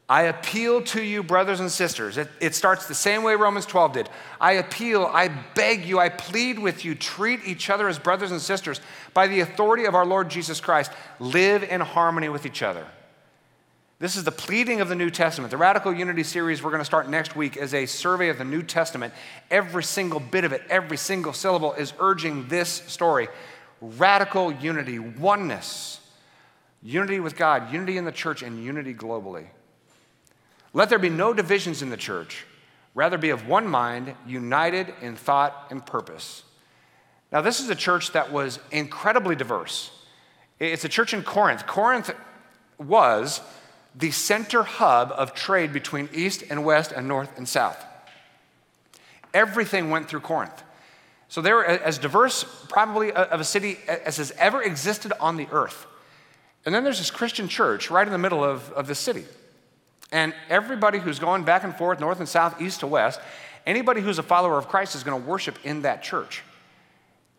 I 0.08 0.22
appeal 0.22 0.82
to 0.82 1.02
you, 1.02 1.22
brothers 1.22 1.60
and 1.60 1.70
sisters. 1.70 2.18
It, 2.18 2.28
it, 2.40 2.56
starts 2.56 2.88
the 2.88 2.96
same 2.96 3.22
way 3.22 3.36
Romans 3.36 3.64
12 3.64 3.92
did. 3.92 4.08
I 4.40 4.54
appeal, 4.54 5.08
I 5.12 5.28
beg 5.28 5.84
you, 5.84 6.00
I 6.00 6.08
plead 6.08 6.58
with 6.58 6.84
you, 6.84 6.96
treat 6.96 7.46
each 7.46 7.70
other 7.70 7.86
as 7.86 7.96
brothers 7.96 8.32
and 8.32 8.40
sisters 8.40 8.80
by 9.14 9.28
the 9.28 9.38
authority 9.38 9.84
of 9.84 9.94
our 9.94 10.04
Lord 10.04 10.28
Jesus 10.28 10.60
Christ. 10.60 10.90
Live 11.20 11.62
in 11.62 11.80
harmony 11.80 12.28
with 12.28 12.44
each 12.44 12.60
other. 12.60 12.88
This 14.00 14.16
is 14.16 14.24
the 14.24 14.32
pleading 14.32 14.80
of 14.80 14.88
the 14.88 14.94
New 14.94 15.10
Testament. 15.10 15.50
The 15.50 15.58
Radical 15.58 15.92
Unity 15.92 16.22
series 16.22 16.62
we're 16.62 16.70
going 16.70 16.80
to 16.80 16.86
start 16.86 17.10
next 17.10 17.36
week 17.36 17.58
is 17.58 17.74
a 17.74 17.84
survey 17.84 18.30
of 18.30 18.38
the 18.38 18.46
New 18.46 18.62
Testament. 18.62 19.12
Every 19.50 19.82
single 19.82 20.20
bit 20.20 20.44
of 20.44 20.54
it, 20.54 20.62
every 20.70 20.96
single 20.96 21.34
syllable 21.34 21.74
is 21.74 21.92
urging 21.98 22.48
this 22.48 22.70
story 22.70 23.28
radical 23.82 24.52
unity, 24.52 24.98
oneness, 24.98 26.00
unity 26.82 27.20
with 27.20 27.36
God, 27.36 27.70
unity 27.70 27.98
in 27.98 28.06
the 28.06 28.12
church, 28.12 28.42
and 28.42 28.64
unity 28.64 28.94
globally. 28.94 29.48
Let 30.72 30.88
there 30.88 30.98
be 30.98 31.10
no 31.10 31.34
divisions 31.34 31.82
in 31.82 31.90
the 31.90 31.98
church, 31.98 32.46
rather, 32.94 33.18
be 33.18 33.28
of 33.28 33.46
one 33.46 33.66
mind, 33.66 34.14
united 34.26 34.94
in 35.02 35.14
thought 35.14 35.66
and 35.68 35.84
purpose. 35.84 36.44
Now, 37.30 37.42
this 37.42 37.60
is 37.60 37.68
a 37.68 37.74
church 37.74 38.12
that 38.12 38.32
was 38.32 38.60
incredibly 38.70 39.36
diverse. 39.36 39.90
It's 40.58 40.86
a 40.86 40.88
church 40.88 41.12
in 41.12 41.22
Corinth. 41.22 41.66
Corinth 41.66 42.10
was 42.78 43.42
the 43.94 44.10
center 44.10 44.62
hub 44.62 45.12
of 45.12 45.34
trade 45.34 45.72
between 45.72 46.08
east 46.12 46.44
and 46.48 46.64
west 46.64 46.92
and 46.92 47.08
north 47.08 47.36
and 47.36 47.48
south. 47.48 47.84
Everything 49.34 49.90
went 49.90 50.08
through 50.08 50.20
Corinth. 50.20 50.62
So 51.28 51.40
they 51.40 51.52
were 51.52 51.64
as 51.64 51.98
diverse, 51.98 52.44
probably, 52.68 53.12
of 53.12 53.40
a 53.40 53.44
city 53.44 53.78
as 53.86 54.16
has 54.16 54.32
ever 54.32 54.62
existed 54.62 55.12
on 55.20 55.36
the 55.36 55.46
earth. 55.52 55.86
And 56.66 56.74
then 56.74 56.84
there's 56.84 56.98
this 56.98 57.10
Christian 57.10 57.48
church 57.48 57.90
right 57.90 58.06
in 58.06 58.12
the 58.12 58.18
middle 58.18 58.44
of, 58.44 58.70
of 58.72 58.86
the 58.86 58.94
city. 58.94 59.24
And 60.12 60.34
everybody 60.48 60.98
who's 60.98 61.18
going 61.18 61.44
back 61.44 61.62
and 61.62 61.74
forth, 61.74 62.00
north 62.00 62.18
and 62.18 62.28
south, 62.28 62.60
east 62.60 62.80
to 62.80 62.86
west, 62.86 63.20
anybody 63.64 64.00
who's 64.00 64.18
a 64.18 64.24
follower 64.24 64.58
of 64.58 64.66
Christ 64.66 64.96
is 64.96 65.04
going 65.04 65.22
to 65.22 65.28
worship 65.28 65.56
in 65.64 65.82
that 65.82 66.02
church. 66.02 66.42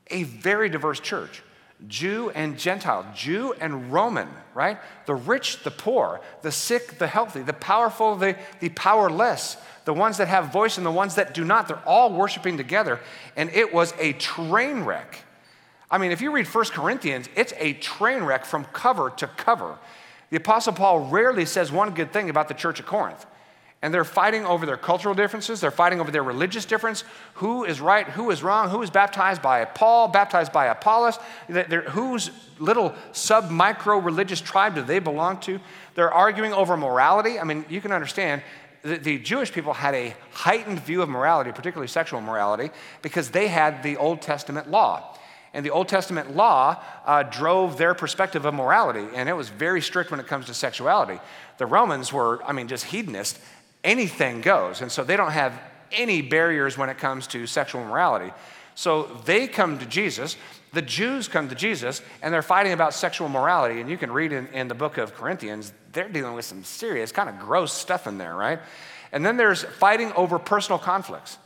A 0.07 0.23
very 0.23 0.69
diverse 0.69 0.99
church. 0.99 1.43
Jew 1.87 2.29
and 2.31 2.59
Gentile, 2.59 3.05
Jew 3.15 3.53
and 3.59 3.91
Roman, 3.91 4.29
right? 4.53 4.77
The 5.05 5.15
rich, 5.15 5.63
the 5.63 5.71
poor, 5.71 6.21
the 6.41 6.51
sick, 6.51 6.99
the 6.99 7.07
healthy, 7.07 7.41
the 7.41 7.53
powerful, 7.53 8.15
the, 8.15 8.35
the 8.59 8.69
powerless, 8.69 9.57
the 9.85 9.93
ones 9.93 10.17
that 10.17 10.27
have 10.27 10.53
voice 10.53 10.77
and 10.77 10.85
the 10.85 10.91
ones 10.91 11.15
that 11.15 11.33
do 11.33 11.43
not. 11.43 11.67
They're 11.67 11.81
all 11.87 12.13
worshiping 12.13 12.57
together. 12.57 12.99
And 13.35 13.49
it 13.49 13.73
was 13.73 13.93
a 13.99 14.13
train 14.13 14.83
wreck. 14.83 15.23
I 15.89 15.97
mean, 15.97 16.11
if 16.11 16.21
you 16.21 16.31
read 16.31 16.47
1 16.47 16.65
Corinthians, 16.65 17.27
it's 17.35 17.53
a 17.57 17.73
train 17.73 18.23
wreck 18.23 18.45
from 18.45 18.65
cover 18.65 19.09
to 19.09 19.27
cover. 19.27 19.77
The 20.29 20.37
Apostle 20.37 20.73
Paul 20.73 21.09
rarely 21.09 21.45
says 21.45 21.71
one 21.71 21.93
good 21.93 22.13
thing 22.13 22.29
about 22.29 22.47
the 22.47 22.53
church 22.53 22.79
of 22.79 22.85
Corinth. 22.85 23.25
And 23.81 23.91
they're 23.93 24.05
fighting 24.05 24.45
over 24.45 24.65
their 24.65 24.77
cultural 24.77 25.15
differences. 25.15 25.59
They're 25.59 25.71
fighting 25.71 25.99
over 25.99 26.11
their 26.11 26.23
religious 26.23 26.65
difference. 26.65 27.03
Who 27.35 27.63
is 27.63 27.81
right? 27.81 28.07
Who 28.07 28.29
is 28.29 28.43
wrong? 28.43 28.69
Who 28.69 28.83
is 28.83 28.91
baptized 28.91 29.41
by 29.41 29.65
Paul? 29.65 30.07
Baptized 30.07 30.53
by 30.53 30.67
Apollos? 30.67 31.17
They're, 31.49 31.81
whose 31.89 32.29
little 32.59 32.93
sub 33.11 33.49
micro 33.49 33.97
religious 33.97 34.39
tribe 34.39 34.75
do 34.75 34.83
they 34.83 34.99
belong 34.99 35.39
to? 35.41 35.59
They're 35.95 36.13
arguing 36.13 36.53
over 36.53 36.77
morality. 36.77 37.39
I 37.39 37.43
mean, 37.43 37.65
you 37.69 37.81
can 37.81 37.91
understand 37.91 38.43
the, 38.83 39.19
Jewish 39.19 39.51
people 39.51 39.73
had 39.73 39.93
a 39.93 40.15
heightened 40.31 40.79
view 40.79 41.01
of 41.01 41.09
morality, 41.09 41.51
particularly 41.51 41.87
sexual 41.87 42.21
morality, 42.21 42.71
because 43.01 43.29
they 43.29 43.47
had 43.47 43.83
the 43.83 43.97
Old 43.97 44.21
Testament 44.21 44.69
law. 44.69 45.17
And 45.53 45.65
the 45.65 45.69
Old 45.69 45.87
Testament 45.87 46.35
law 46.35 46.81
uh, 47.05 47.23
drove 47.23 47.77
their 47.77 47.93
perspective 47.93 48.45
of 48.45 48.53
morality, 48.53 49.05
and 49.13 49.27
it 49.27 49.33
was 49.33 49.49
very 49.49 49.81
strict 49.81 50.09
when 50.09 50.19
it 50.19 50.27
comes 50.27 50.45
to 50.45 50.53
sexuality. 50.53 51.19
The 51.57 51.65
Romans 51.65 52.13
were, 52.13 52.41
I 52.43 52.53
mean, 52.53 52.67
just 52.67 52.85
hedonists 52.85 53.39
anything 53.83 54.41
goes. 54.41 54.81
And 54.81 54.91
so 54.91 55.03
they 55.03 55.17
don't 55.17 55.31
have 55.31 55.59
any 55.91 56.21
barriers 56.21 56.77
when 56.77 56.89
it 56.89 56.97
comes 56.97 57.27
to 57.27 57.45
sexual 57.47 57.83
morality. 57.83 58.31
So 58.75 59.03
they 59.25 59.47
come 59.47 59.79
to 59.79 59.85
Jesus, 59.85 60.37
the 60.73 60.81
Jews 60.81 61.27
come 61.27 61.49
to 61.49 61.55
Jesus, 61.55 62.01
and 62.21 62.33
they're 62.33 62.41
fighting 62.41 62.71
about 62.71 62.93
sexual 62.93 63.27
morality. 63.27 63.81
And 63.81 63.89
you 63.89 63.97
can 63.97 64.11
read 64.11 64.31
in, 64.31 64.47
in 64.47 64.67
the 64.67 64.75
book 64.75 64.97
of 64.97 65.13
Corinthians, 65.13 65.73
they're 65.91 66.09
dealing 66.09 66.33
with 66.33 66.45
some 66.45 66.63
serious, 66.63 67.11
kind 67.11 67.29
of 67.29 67.39
gross 67.39 67.73
stuff 67.73 68.07
in 68.07 68.17
there, 68.17 68.35
right? 68.35 68.59
And 69.11 69.25
then 69.25 69.35
there's 69.37 69.63
fighting 69.63 70.13
over 70.13 70.39
personal 70.39 70.79
conflicts. 70.79 71.37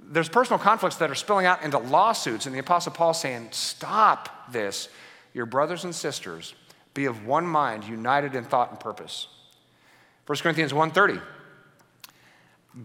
There's 0.00 0.28
personal 0.28 0.58
conflicts 0.58 0.96
that 0.96 1.10
are 1.10 1.14
spilling 1.14 1.46
out 1.46 1.62
into 1.62 1.78
lawsuits, 1.78 2.46
and 2.46 2.54
the 2.54 2.58
Apostle 2.58 2.92
Paul 2.92 3.14
saying, 3.14 3.48
Stop 3.52 4.52
this. 4.52 4.88
Your 5.32 5.46
brothers 5.46 5.84
and 5.84 5.94
sisters, 5.94 6.54
be 6.92 7.06
of 7.06 7.26
one 7.26 7.46
mind, 7.46 7.84
united 7.84 8.34
in 8.34 8.44
thought 8.44 8.70
and 8.70 8.78
purpose. 8.78 9.28
1 10.26 10.38
Corinthians 10.38 10.72
1:30 10.72 11.20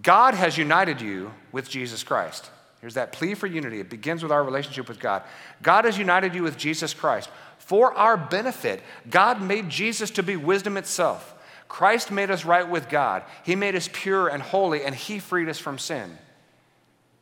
God 0.02 0.36
has 0.36 0.58
united 0.58 1.02
you 1.02 1.34
with 1.52 1.70
Jesus 1.70 2.04
Christ. 2.04 2.50
Here's 2.82 2.94
that 2.94 3.12
plea 3.12 3.34
for 3.34 3.48
unity. 3.48 3.80
It 3.80 3.90
begins 3.90 4.24
with 4.24 4.32
our 4.32 4.44
relationship 4.44 4.88
with 4.88 5.00
God. 5.00 5.24
God 5.62 5.86
has 5.86 5.98
united 5.98 6.34
you 6.34 6.44
with 6.44 6.58
Jesus 6.58 6.94
Christ. 6.94 7.30
For 7.58 7.94
our 7.94 8.16
benefit, 8.16 8.82
God 9.10 9.42
made 9.42 9.70
Jesus 9.70 10.12
to 10.12 10.24
be 10.24 10.36
wisdom 10.36 10.78
itself. 10.78 11.36
Christ 11.68 12.10
made 12.10 12.32
us 12.32 12.46
right 12.46 12.68
with 12.68 12.90
God. 12.90 13.24
He 13.44 13.56
made 13.56 13.76
us 13.76 13.90
pure 13.92 14.28
and 14.28 14.42
holy, 14.42 14.84
and 14.84 14.96
He 14.96 15.20
freed 15.20 15.50
us 15.50 15.60
from 15.60 15.78
sin. 15.78 16.18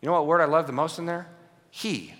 You 0.02 0.06
know 0.06 0.14
what 0.14 0.28
word 0.28 0.42
I 0.42 0.46
love 0.46 0.68
the 0.68 0.74
most 0.74 1.00
in 1.00 1.06
there? 1.06 1.28
He. 1.72 2.14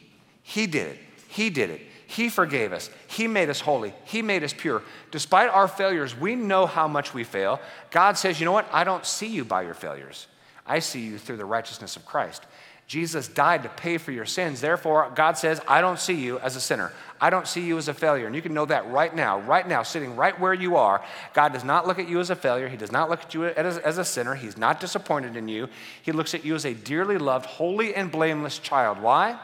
He 0.44 0.66
did 0.66 0.88
it. 0.88 1.00
He 1.28 1.50
did 1.50 1.70
it. 1.70 1.82
He 2.08 2.30
forgave 2.30 2.74
us. 2.74 2.90
He 3.08 3.28
made 3.28 3.50
us 3.50 3.60
holy. 3.60 3.94
He 4.06 4.22
made 4.22 4.44
us 4.44 4.54
pure. 4.54 4.82
Despite 5.12 5.50
our 5.50 5.68
failures, 5.68 6.18
we 6.18 6.36
know 6.36 6.66
how 6.66 6.88
much 6.88 7.14
we 7.14 7.24
fail. 7.24 7.60
God 7.92 8.18
says, 8.18 8.40
You 8.40 8.46
know 8.46 8.54
what? 8.54 8.68
I 8.72 8.84
don't 8.84 9.06
see 9.06 9.28
you 9.28 9.46
by 9.46 9.62
your 9.62 9.74
failures. 9.74 10.28
I 10.68 10.80
see 10.80 11.02
you 11.02 11.18
through 11.18 11.38
the 11.38 11.46
righteousness 11.46 11.96
of 11.96 12.06
Christ. 12.06 12.44
Jesus 12.88 13.28
died 13.28 13.64
to 13.64 13.70
pay 13.70 13.98
for 13.98 14.14
your 14.14 14.26
sins. 14.26 14.62
Therefore, 14.62 15.12
God 15.14 15.38
says, 15.38 15.60
I 15.68 15.82
don't 15.82 16.00
see 16.00 16.14
you 16.14 16.40
as 16.40 16.56
a 16.56 16.62
sinner. 16.62 16.94
I 17.20 17.30
don't 17.30 17.46
see 17.46 17.62
you 17.66 17.78
as 17.78 17.90
a 17.90 17.94
failure. 17.94 18.28
And 18.28 18.36
you 18.36 18.42
can 18.42 18.54
know 18.54 18.66
that 18.66 18.90
right 18.90 19.14
now, 19.14 19.42
right 19.42 19.68
now, 19.68 19.84
sitting 19.84 20.16
right 20.16 20.40
where 20.40 20.54
you 20.54 20.78
are. 20.78 21.04
God 21.34 21.52
does 21.52 21.66
not 21.66 21.86
look 21.86 22.00
at 22.00 22.08
you 22.08 22.22
as 22.22 22.30
a 22.30 22.36
failure. 22.36 22.70
He 22.70 22.78
does 22.78 22.92
not 22.92 23.10
look 23.10 23.24
at 23.24 23.34
you 23.34 23.46
as, 23.46 23.78
as 23.80 23.98
a 23.98 24.06
sinner. 24.06 24.36
He's 24.36 24.58
not 24.58 24.80
disappointed 24.80 25.36
in 25.36 25.50
you. 25.50 25.68
He 26.02 26.14
looks 26.14 26.34
at 26.34 26.46
you 26.46 26.56
as 26.56 26.66
a 26.66 26.74
dearly 26.74 27.18
loved, 27.18 27.46
holy, 27.46 27.94
and 27.94 28.10
blameless 28.10 28.58
child. 28.58 29.02
Why? 29.02 29.38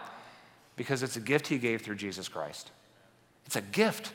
Because 0.78 1.04
it's 1.04 1.18
a 1.18 1.22
gift 1.22 1.48
He 1.48 1.58
gave 1.58 1.82
through 1.82 1.96
Jesus 1.96 2.30
Christ. 2.30 2.72
It's 3.46 3.58
a 3.58 3.62
gift. 3.62 4.14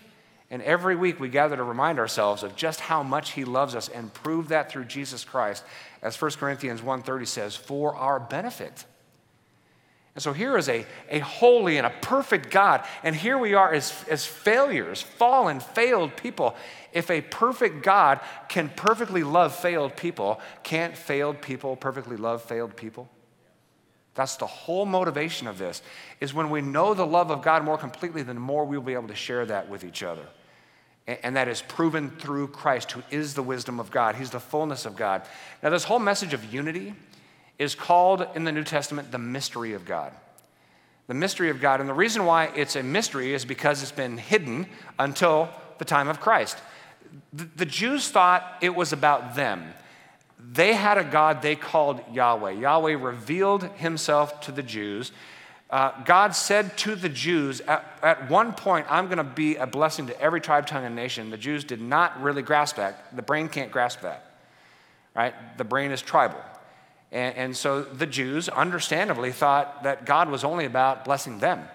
And 0.50 0.62
every 0.62 0.96
week 0.96 1.20
we 1.20 1.28
gather 1.28 1.56
to 1.56 1.62
remind 1.62 1.98
ourselves 1.98 2.42
of 2.42 2.56
just 2.56 2.80
how 2.80 3.02
much 3.02 3.32
he 3.32 3.44
loves 3.44 3.74
us 3.74 3.88
and 3.88 4.12
prove 4.12 4.48
that 4.48 4.70
through 4.70 4.86
Jesus 4.86 5.24
Christ, 5.24 5.62
as 6.00 6.20
1 6.20 6.32
Corinthians 6.32 6.80
1:30 6.80 7.26
says, 7.26 7.54
for 7.56 7.94
our 7.94 8.18
benefit. 8.18 8.86
And 10.14 10.22
so 10.22 10.32
here 10.32 10.56
is 10.56 10.68
a, 10.68 10.84
a 11.10 11.20
holy 11.20 11.76
and 11.76 11.86
a 11.86 11.92
perfect 12.00 12.50
God, 12.50 12.84
and 13.04 13.14
here 13.14 13.38
we 13.38 13.54
are 13.54 13.72
as, 13.72 14.04
as 14.08 14.26
failures, 14.26 15.00
fallen, 15.00 15.60
failed 15.60 16.16
people. 16.16 16.56
If 16.92 17.10
a 17.10 17.20
perfect 17.20 17.84
God 17.84 18.18
can 18.48 18.70
perfectly 18.70 19.22
love 19.22 19.54
failed 19.54 19.96
people, 19.96 20.40
can't 20.64 20.96
failed 20.96 21.40
people 21.40 21.76
perfectly 21.76 22.16
love 22.16 22.42
failed 22.42 22.74
people? 22.74 23.08
That's 24.14 24.36
the 24.36 24.46
whole 24.46 24.86
motivation 24.86 25.46
of 25.46 25.58
this, 25.58 25.82
is 26.20 26.34
when 26.34 26.50
we 26.50 26.62
know 26.62 26.94
the 26.94 27.06
love 27.06 27.30
of 27.30 27.42
God 27.42 27.62
more 27.62 27.78
completely, 27.78 28.22
then 28.22 28.38
more 28.38 28.64
we'll 28.64 28.80
be 28.80 28.94
able 28.94 29.08
to 29.08 29.14
share 29.14 29.46
that 29.46 29.68
with 29.68 29.84
each 29.84 30.02
other 30.02 30.26
and 31.08 31.36
that 31.36 31.48
is 31.48 31.62
proven 31.62 32.10
through 32.10 32.48
Christ, 32.48 32.92
who 32.92 33.02
is 33.10 33.32
the 33.32 33.42
wisdom 33.42 33.80
of 33.80 33.90
God. 33.90 34.14
He's 34.14 34.30
the 34.30 34.40
fullness 34.40 34.84
of 34.84 34.94
God. 34.94 35.22
Now, 35.62 35.70
this 35.70 35.84
whole 35.84 35.98
message 35.98 36.34
of 36.34 36.52
unity 36.52 36.94
is 37.58 37.74
called 37.74 38.26
in 38.34 38.44
the 38.44 38.52
New 38.52 38.62
Testament 38.62 39.10
the 39.10 39.18
mystery 39.18 39.72
of 39.72 39.86
God. 39.86 40.12
The 41.06 41.14
mystery 41.14 41.48
of 41.48 41.60
God. 41.60 41.80
And 41.80 41.88
the 41.88 41.94
reason 41.94 42.26
why 42.26 42.50
it's 42.54 42.76
a 42.76 42.82
mystery 42.82 43.32
is 43.32 43.46
because 43.46 43.82
it's 43.82 43.90
been 43.90 44.18
hidden 44.18 44.66
until 44.98 45.48
the 45.78 45.86
time 45.86 46.08
of 46.08 46.20
Christ. 46.20 46.58
The, 47.32 47.64
Jews 47.64 48.10
thought 48.10 48.58
it 48.60 48.74
was 48.74 48.92
about 48.92 49.34
them. 49.34 49.72
They 50.38 50.74
had 50.74 50.98
a 50.98 51.04
God 51.04 51.40
they 51.40 51.56
called 51.56 52.02
Yahweh. 52.12 52.52
Yahweh 52.52 52.96
revealed 52.96 53.64
himself 53.76 54.42
to 54.42 54.52
the 54.52 54.62
Jews 54.62 55.10
uh, 55.70 56.02
God 56.04 56.34
said 56.34 56.78
to 56.78 56.94
the 56.94 57.10
Jews, 57.10 57.60
at, 57.60 57.84
at 58.02 58.30
one 58.30 58.54
point, 58.54 58.86
I'm 58.88 59.06
going 59.06 59.18
to 59.18 59.24
be 59.24 59.56
a 59.56 59.66
blessing 59.66 60.06
to 60.06 60.18
every 60.20 60.40
tribe, 60.40 60.66
tongue, 60.66 60.84
and 60.84 60.96
nation. 60.96 61.30
The 61.30 61.36
Jews 61.36 61.64
did 61.64 61.80
not 61.80 62.22
really 62.22 62.42
grasp 62.42 62.76
that. 62.76 63.14
The 63.14 63.22
brain 63.22 63.48
can't 63.48 63.70
grasp 63.70 64.00
that, 64.00 64.40
right? 65.14 65.34
The 65.58 65.64
brain 65.64 65.90
is 65.90 66.00
tribal. 66.00 66.40
And, 67.12 67.36
and 67.36 67.56
so 67.56 67.82
the 67.82 68.06
Jews, 68.06 68.48
understandably, 68.48 69.30
thought 69.30 69.82
that 69.82 70.06
God 70.06 70.30
was 70.30 70.42
only 70.42 70.64
about 70.64 71.04
blessing 71.04 71.38
them. 71.38 71.68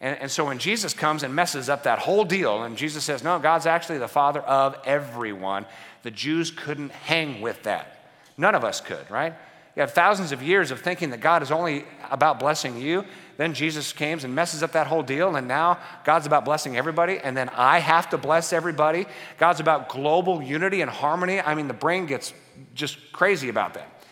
And, 0.00 0.18
and 0.18 0.30
so 0.30 0.46
when 0.46 0.58
Jesus 0.58 0.94
comes 0.94 1.22
and 1.22 1.34
messes 1.34 1.68
up 1.68 1.82
that 1.82 1.98
whole 1.98 2.24
deal, 2.24 2.62
and 2.62 2.76
Jesus 2.78 3.04
says, 3.04 3.22
No, 3.22 3.38
God's 3.38 3.66
actually 3.66 3.98
the 3.98 4.08
Father 4.08 4.40
of 4.40 4.76
everyone, 4.86 5.66
the 6.02 6.10
Jews 6.10 6.50
couldn't 6.50 6.92
hang 6.92 7.42
with 7.42 7.64
that. 7.64 8.10
None 8.38 8.54
of 8.54 8.64
us 8.64 8.80
could, 8.80 9.10
right? 9.10 9.34
You 9.78 9.82
have 9.82 9.92
thousands 9.92 10.32
of 10.32 10.42
years 10.42 10.72
of 10.72 10.80
thinking 10.80 11.10
that 11.10 11.20
God 11.20 11.40
is 11.40 11.52
only 11.52 11.84
about 12.10 12.40
blessing 12.40 12.80
you. 12.80 13.04
Then 13.36 13.54
Jesus 13.54 13.92
comes 13.92 14.24
and 14.24 14.34
messes 14.34 14.64
up 14.64 14.72
that 14.72 14.88
whole 14.88 15.04
deal, 15.04 15.36
and 15.36 15.46
now 15.46 15.78
God's 16.02 16.26
about 16.26 16.44
blessing 16.44 16.76
everybody, 16.76 17.18
and 17.18 17.36
then 17.36 17.48
I 17.50 17.78
have 17.78 18.10
to 18.10 18.18
bless 18.18 18.52
everybody. 18.52 19.06
God's 19.38 19.60
about 19.60 19.88
global 19.88 20.42
unity 20.42 20.80
and 20.80 20.90
harmony. 20.90 21.40
I 21.40 21.54
mean, 21.54 21.68
the 21.68 21.74
brain 21.74 22.06
gets 22.06 22.32
just 22.74 23.12
crazy 23.12 23.50
about 23.50 23.74
that. 23.74 24.04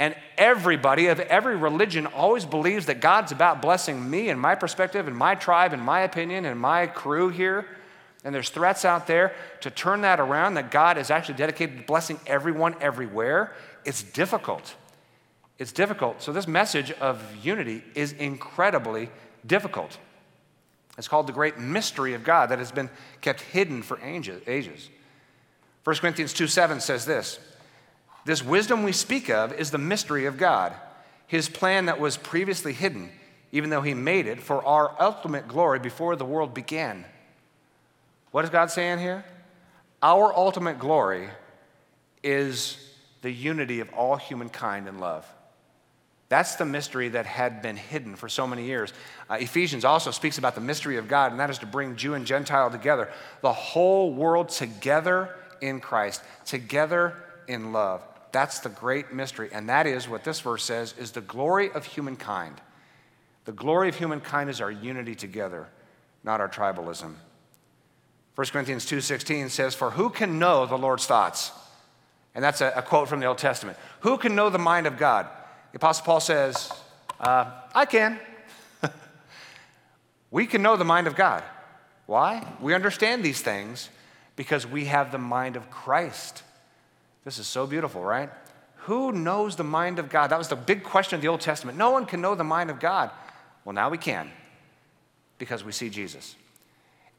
And 0.00 0.16
everybody 0.36 1.06
of 1.06 1.20
every 1.20 1.54
religion 1.54 2.08
always 2.08 2.44
believes 2.44 2.86
that 2.86 3.00
God's 3.00 3.30
about 3.30 3.62
blessing 3.62 4.10
me 4.10 4.30
and 4.30 4.40
my 4.40 4.56
perspective 4.56 5.06
and 5.06 5.16
my 5.16 5.36
tribe 5.36 5.72
and 5.72 5.80
my 5.80 6.00
opinion 6.00 6.44
and 6.44 6.58
my 6.58 6.88
crew 6.88 7.28
here. 7.28 7.68
And 8.24 8.34
there's 8.34 8.50
threats 8.50 8.84
out 8.84 9.06
there 9.06 9.32
to 9.60 9.70
turn 9.70 10.00
that 10.00 10.18
around 10.18 10.54
that 10.54 10.72
God 10.72 10.98
is 10.98 11.12
actually 11.12 11.36
dedicated 11.36 11.78
to 11.78 11.84
blessing 11.84 12.18
everyone 12.26 12.74
everywhere. 12.80 13.52
It's 13.84 14.02
difficult. 14.02 14.74
It's 15.58 15.72
difficult. 15.72 16.22
So, 16.22 16.32
this 16.32 16.48
message 16.48 16.90
of 16.92 17.22
unity 17.44 17.82
is 17.94 18.12
incredibly 18.12 19.08
difficult. 19.46 19.98
It's 20.98 21.08
called 21.08 21.26
the 21.26 21.32
great 21.32 21.58
mystery 21.58 22.14
of 22.14 22.24
God 22.24 22.50
that 22.50 22.58
has 22.58 22.72
been 22.72 22.90
kept 23.20 23.40
hidden 23.40 23.82
for 23.82 24.00
ages. 24.00 24.90
1 25.84 25.96
Corinthians 25.96 26.32
2 26.32 26.46
7 26.46 26.80
says 26.80 27.04
this 27.04 27.38
This 28.24 28.42
wisdom 28.42 28.82
we 28.82 28.92
speak 28.92 29.28
of 29.28 29.52
is 29.52 29.70
the 29.70 29.78
mystery 29.78 30.26
of 30.26 30.38
God, 30.38 30.72
his 31.26 31.48
plan 31.48 31.86
that 31.86 32.00
was 32.00 32.16
previously 32.16 32.72
hidden, 32.72 33.10
even 33.52 33.70
though 33.70 33.82
he 33.82 33.94
made 33.94 34.26
it 34.26 34.40
for 34.40 34.64
our 34.64 34.94
ultimate 35.00 35.46
glory 35.46 35.78
before 35.78 36.16
the 36.16 36.24
world 36.24 36.54
began. 36.54 37.04
What 38.30 38.44
is 38.44 38.50
God 38.50 38.70
saying 38.70 38.98
here? 38.98 39.24
Our 40.02 40.34
ultimate 40.34 40.78
glory 40.78 41.28
is 42.22 42.76
the 43.22 43.30
unity 43.30 43.80
of 43.80 43.92
all 43.92 44.16
humankind 44.16 44.88
in 44.88 44.98
love. 44.98 45.26
That's 46.34 46.56
the 46.56 46.64
mystery 46.64 47.10
that 47.10 47.26
had 47.26 47.62
been 47.62 47.76
hidden 47.76 48.16
for 48.16 48.28
so 48.28 48.44
many 48.44 48.64
years. 48.64 48.92
Uh, 49.30 49.34
Ephesians 49.34 49.84
also 49.84 50.10
speaks 50.10 50.36
about 50.36 50.56
the 50.56 50.60
mystery 50.60 50.96
of 50.96 51.06
God, 51.06 51.30
and 51.30 51.38
that 51.38 51.48
is 51.48 51.58
to 51.58 51.66
bring 51.66 51.94
Jew 51.94 52.14
and 52.14 52.26
Gentile 52.26 52.72
together, 52.72 53.08
the 53.40 53.52
whole 53.52 54.12
world 54.12 54.48
together 54.48 55.32
in 55.60 55.78
Christ, 55.78 56.24
together 56.44 57.14
in 57.46 57.72
love. 57.72 58.02
That's 58.32 58.58
the 58.58 58.68
great 58.68 59.12
mystery. 59.12 59.48
And 59.52 59.68
that 59.68 59.86
is 59.86 60.08
what 60.08 60.24
this 60.24 60.40
verse 60.40 60.64
says 60.64 60.92
is 60.98 61.12
the 61.12 61.20
glory 61.20 61.70
of 61.70 61.84
humankind. 61.84 62.60
The 63.44 63.52
glory 63.52 63.88
of 63.88 63.94
humankind 63.94 64.50
is 64.50 64.60
our 64.60 64.72
unity 64.72 65.14
together, 65.14 65.68
not 66.24 66.40
our 66.40 66.48
tribalism. 66.48 67.14
1 68.34 68.46
Corinthians 68.52 68.86
2:16 68.86 69.50
says, 69.50 69.76
"For 69.76 69.92
who 69.92 70.10
can 70.10 70.40
know 70.40 70.66
the 70.66 70.76
Lord's 70.76 71.06
thoughts?" 71.06 71.52
And 72.34 72.42
that's 72.42 72.60
a, 72.60 72.72
a 72.74 72.82
quote 72.82 73.08
from 73.08 73.20
the 73.20 73.26
Old 73.26 73.38
Testament. 73.38 73.78
Who 74.00 74.18
can 74.18 74.34
know 74.34 74.50
the 74.50 74.58
mind 74.58 74.88
of 74.88 74.98
God? 74.98 75.28
The 75.74 75.78
Apostle 75.78 76.04
Paul 76.04 76.20
says, 76.20 76.72
uh, 77.18 77.50
I 77.74 77.84
can. 77.84 78.20
we 80.30 80.46
can 80.46 80.62
know 80.62 80.76
the 80.76 80.84
mind 80.84 81.08
of 81.08 81.16
God. 81.16 81.42
Why? 82.06 82.46
We 82.60 82.74
understand 82.74 83.24
these 83.24 83.40
things 83.40 83.88
because 84.36 84.68
we 84.68 84.84
have 84.84 85.10
the 85.10 85.18
mind 85.18 85.56
of 85.56 85.68
Christ. 85.72 86.44
This 87.24 87.40
is 87.40 87.48
so 87.48 87.66
beautiful, 87.66 88.04
right? 88.04 88.30
Who 88.82 89.10
knows 89.10 89.56
the 89.56 89.64
mind 89.64 89.98
of 89.98 90.10
God? 90.10 90.28
That 90.28 90.38
was 90.38 90.46
the 90.46 90.54
big 90.54 90.84
question 90.84 91.16
of 91.16 91.22
the 91.22 91.26
Old 91.26 91.40
Testament. 91.40 91.76
No 91.76 91.90
one 91.90 92.06
can 92.06 92.20
know 92.20 92.36
the 92.36 92.44
mind 92.44 92.70
of 92.70 92.78
God. 92.78 93.10
Well, 93.64 93.72
now 93.72 93.90
we 93.90 93.98
can 93.98 94.30
because 95.38 95.64
we 95.64 95.72
see 95.72 95.90
Jesus. 95.90 96.36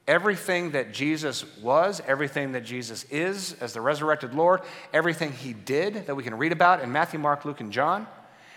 Everything 0.07 0.71
that 0.71 0.93
Jesus 0.93 1.43
was, 1.57 2.01
everything 2.07 2.53
that 2.53 2.63
Jesus 2.63 3.03
is 3.11 3.57
as 3.59 3.73
the 3.73 3.81
resurrected 3.81 4.33
Lord, 4.33 4.61
everything 4.93 5.33
he 5.33 5.51
did 5.51 6.07
that 6.07 6.15
we 6.15 6.23
can 6.23 6.37
read 6.37 6.53
about 6.53 6.79
in 6.79 6.93
Matthew, 6.93 7.19
Mark, 7.19 7.43
Luke, 7.43 7.59
and 7.59 7.73
John, 7.73 8.07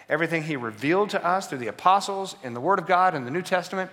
everything 0.08 0.42
he 0.42 0.56
revealed 0.56 1.10
to 1.10 1.24
us 1.24 1.46
through 1.46 1.58
the 1.58 1.68
apostles 1.68 2.36
in 2.42 2.54
the 2.54 2.60
Word 2.60 2.78
of 2.78 2.86
God 2.86 3.14
in 3.14 3.24
the 3.24 3.30
New 3.30 3.42
Testament, 3.42 3.90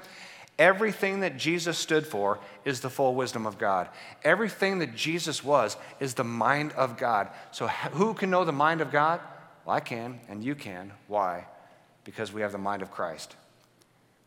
everything 0.58 1.20
that 1.20 1.38
Jesus 1.38 1.78
stood 1.78 2.08
for 2.08 2.40
is 2.64 2.80
the 2.80 2.90
full 2.90 3.16
wisdom 3.16 3.46
of 3.46 3.58
God. 3.58 3.90
Everything 4.24 4.80
that 4.80 4.96
Jesus 4.96 5.44
was 5.44 5.78
is 6.00 6.14
the 6.14 6.24
mind 6.24 6.72
of 6.74 6.98
God. 6.98 7.30
So, 7.52 7.68
who 7.68 8.14
can 8.14 8.30
know 8.30 8.46
the 8.46 8.52
mind 8.52 8.82
of 8.82 8.92
God? 8.92 9.20
Well, 9.66 9.76
I 9.76 9.80
can, 9.80 10.20
and 10.30 10.44
you 10.44 10.56
can. 10.56 10.94
Why? 11.08 11.48
Because 12.04 12.32
we 12.32 12.42
have 12.42 12.52
the 12.52 12.58
mind 12.58 12.82
of 12.82 12.92
Christ. 12.92 13.36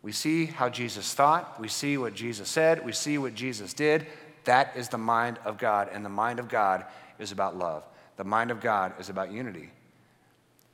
We 0.03 0.13
see 0.13 0.47
how 0.47 0.69
Jesus 0.69 1.13
thought, 1.15 1.61
we 1.61 1.69
see 1.69 1.99
what 1.99 2.15
Jesus 2.15 2.49
said, 2.49 2.85
we 2.85 2.93
see 2.93 3.19
what 3.19 3.35
Jesus 3.35 3.75
did. 3.75 4.07
That 4.45 4.77
is 4.77 4.89
the 4.89 4.99
mind 4.99 5.39
of 5.45 5.59
God, 5.59 5.89
and 5.93 6.05
the 6.05 6.11
mind 6.11 6.39
of 6.39 6.49
God 6.49 6.85
is 7.19 7.33
about 7.33 7.59
love. 7.59 7.85
The 8.17 8.25
mind 8.25 8.51
of 8.51 8.61
God 8.61 8.95
is 8.99 9.09
about 9.09 9.31
unity. 9.33 9.71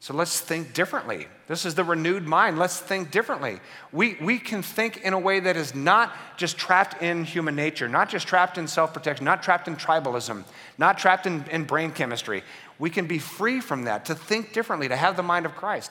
So 0.04 0.12
let's 0.12 0.38
think 0.38 0.74
differently. 0.74 1.28
This 1.46 1.64
is 1.64 1.76
the 1.76 1.82
renewed 1.82 2.26
mind. 2.26 2.58
Let's 2.58 2.78
think 2.78 3.10
differently. 3.10 3.58
We, 3.90 4.18
we 4.20 4.38
can 4.38 4.60
think 4.60 5.00
in 5.00 5.14
a 5.14 5.18
way 5.18 5.40
that 5.40 5.56
is 5.56 5.74
not 5.74 6.14
just 6.36 6.58
trapped 6.58 7.02
in 7.02 7.24
human 7.24 7.56
nature, 7.56 7.88
not 7.88 8.10
just 8.10 8.26
trapped 8.26 8.58
in 8.58 8.68
self 8.68 8.92
protection, 8.92 9.24
not 9.24 9.42
trapped 9.42 9.66
in 9.66 9.76
tribalism, 9.76 10.44
not 10.76 10.98
trapped 10.98 11.24
in, 11.24 11.42
in 11.50 11.64
brain 11.64 11.90
chemistry. 11.90 12.42
We 12.78 12.90
can 12.90 13.06
be 13.06 13.18
free 13.18 13.62
from 13.62 13.84
that, 13.84 14.04
to 14.04 14.14
think 14.14 14.52
differently, 14.52 14.88
to 14.88 14.96
have 14.96 15.16
the 15.16 15.22
mind 15.22 15.46
of 15.46 15.56
Christ. 15.56 15.90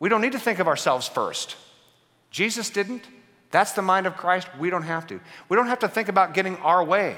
We 0.00 0.08
don't 0.08 0.20
need 0.20 0.32
to 0.32 0.40
think 0.40 0.58
of 0.58 0.66
ourselves 0.66 1.06
first. 1.06 1.54
Jesus 2.32 2.68
didn't. 2.68 3.04
That's 3.52 3.74
the 3.74 3.82
mind 3.82 4.08
of 4.08 4.16
Christ. 4.16 4.48
We 4.58 4.70
don't 4.70 4.82
have 4.82 5.06
to. 5.06 5.20
We 5.48 5.56
don't 5.56 5.68
have 5.68 5.78
to 5.78 5.88
think 5.88 6.08
about 6.08 6.34
getting 6.34 6.56
our 6.56 6.82
way. 6.82 7.14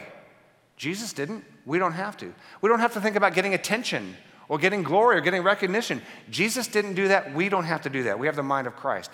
Jesus 0.77 1.15
didn't. 1.15 1.43
We 1.65 1.79
don't 1.79 1.95
have 1.95 2.19
to. 2.19 2.35
We 2.61 2.69
don't 2.69 2.81
have 2.81 2.93
to 2.93 3.01
think 3.01 3.17
about 3.17 3.33
getting 3.33 3.55
attention 3.55 4.15
or 4.49 4.59
getting 4.59 4.83
glory 4.83 5.17
or 5.17 5.21
getting 5.21 5.43
recognition. 5.43 6.03
Jesus 6.31 6.67
didn't 6.67 6.95
do 6.95 7.09
that. 7.09 7.35
We 7.35 7.49
don't 7.49 7.65
have 7.65 7.83
to 7.83 7.91
do 7.91 8.05
that. 8.05 8.19
We 8.19 8.27
have 8.27 8.37
the 8.37 8.43
mind 8.43 8.67
of 8.67 8.77
Christ. 8.77 9.11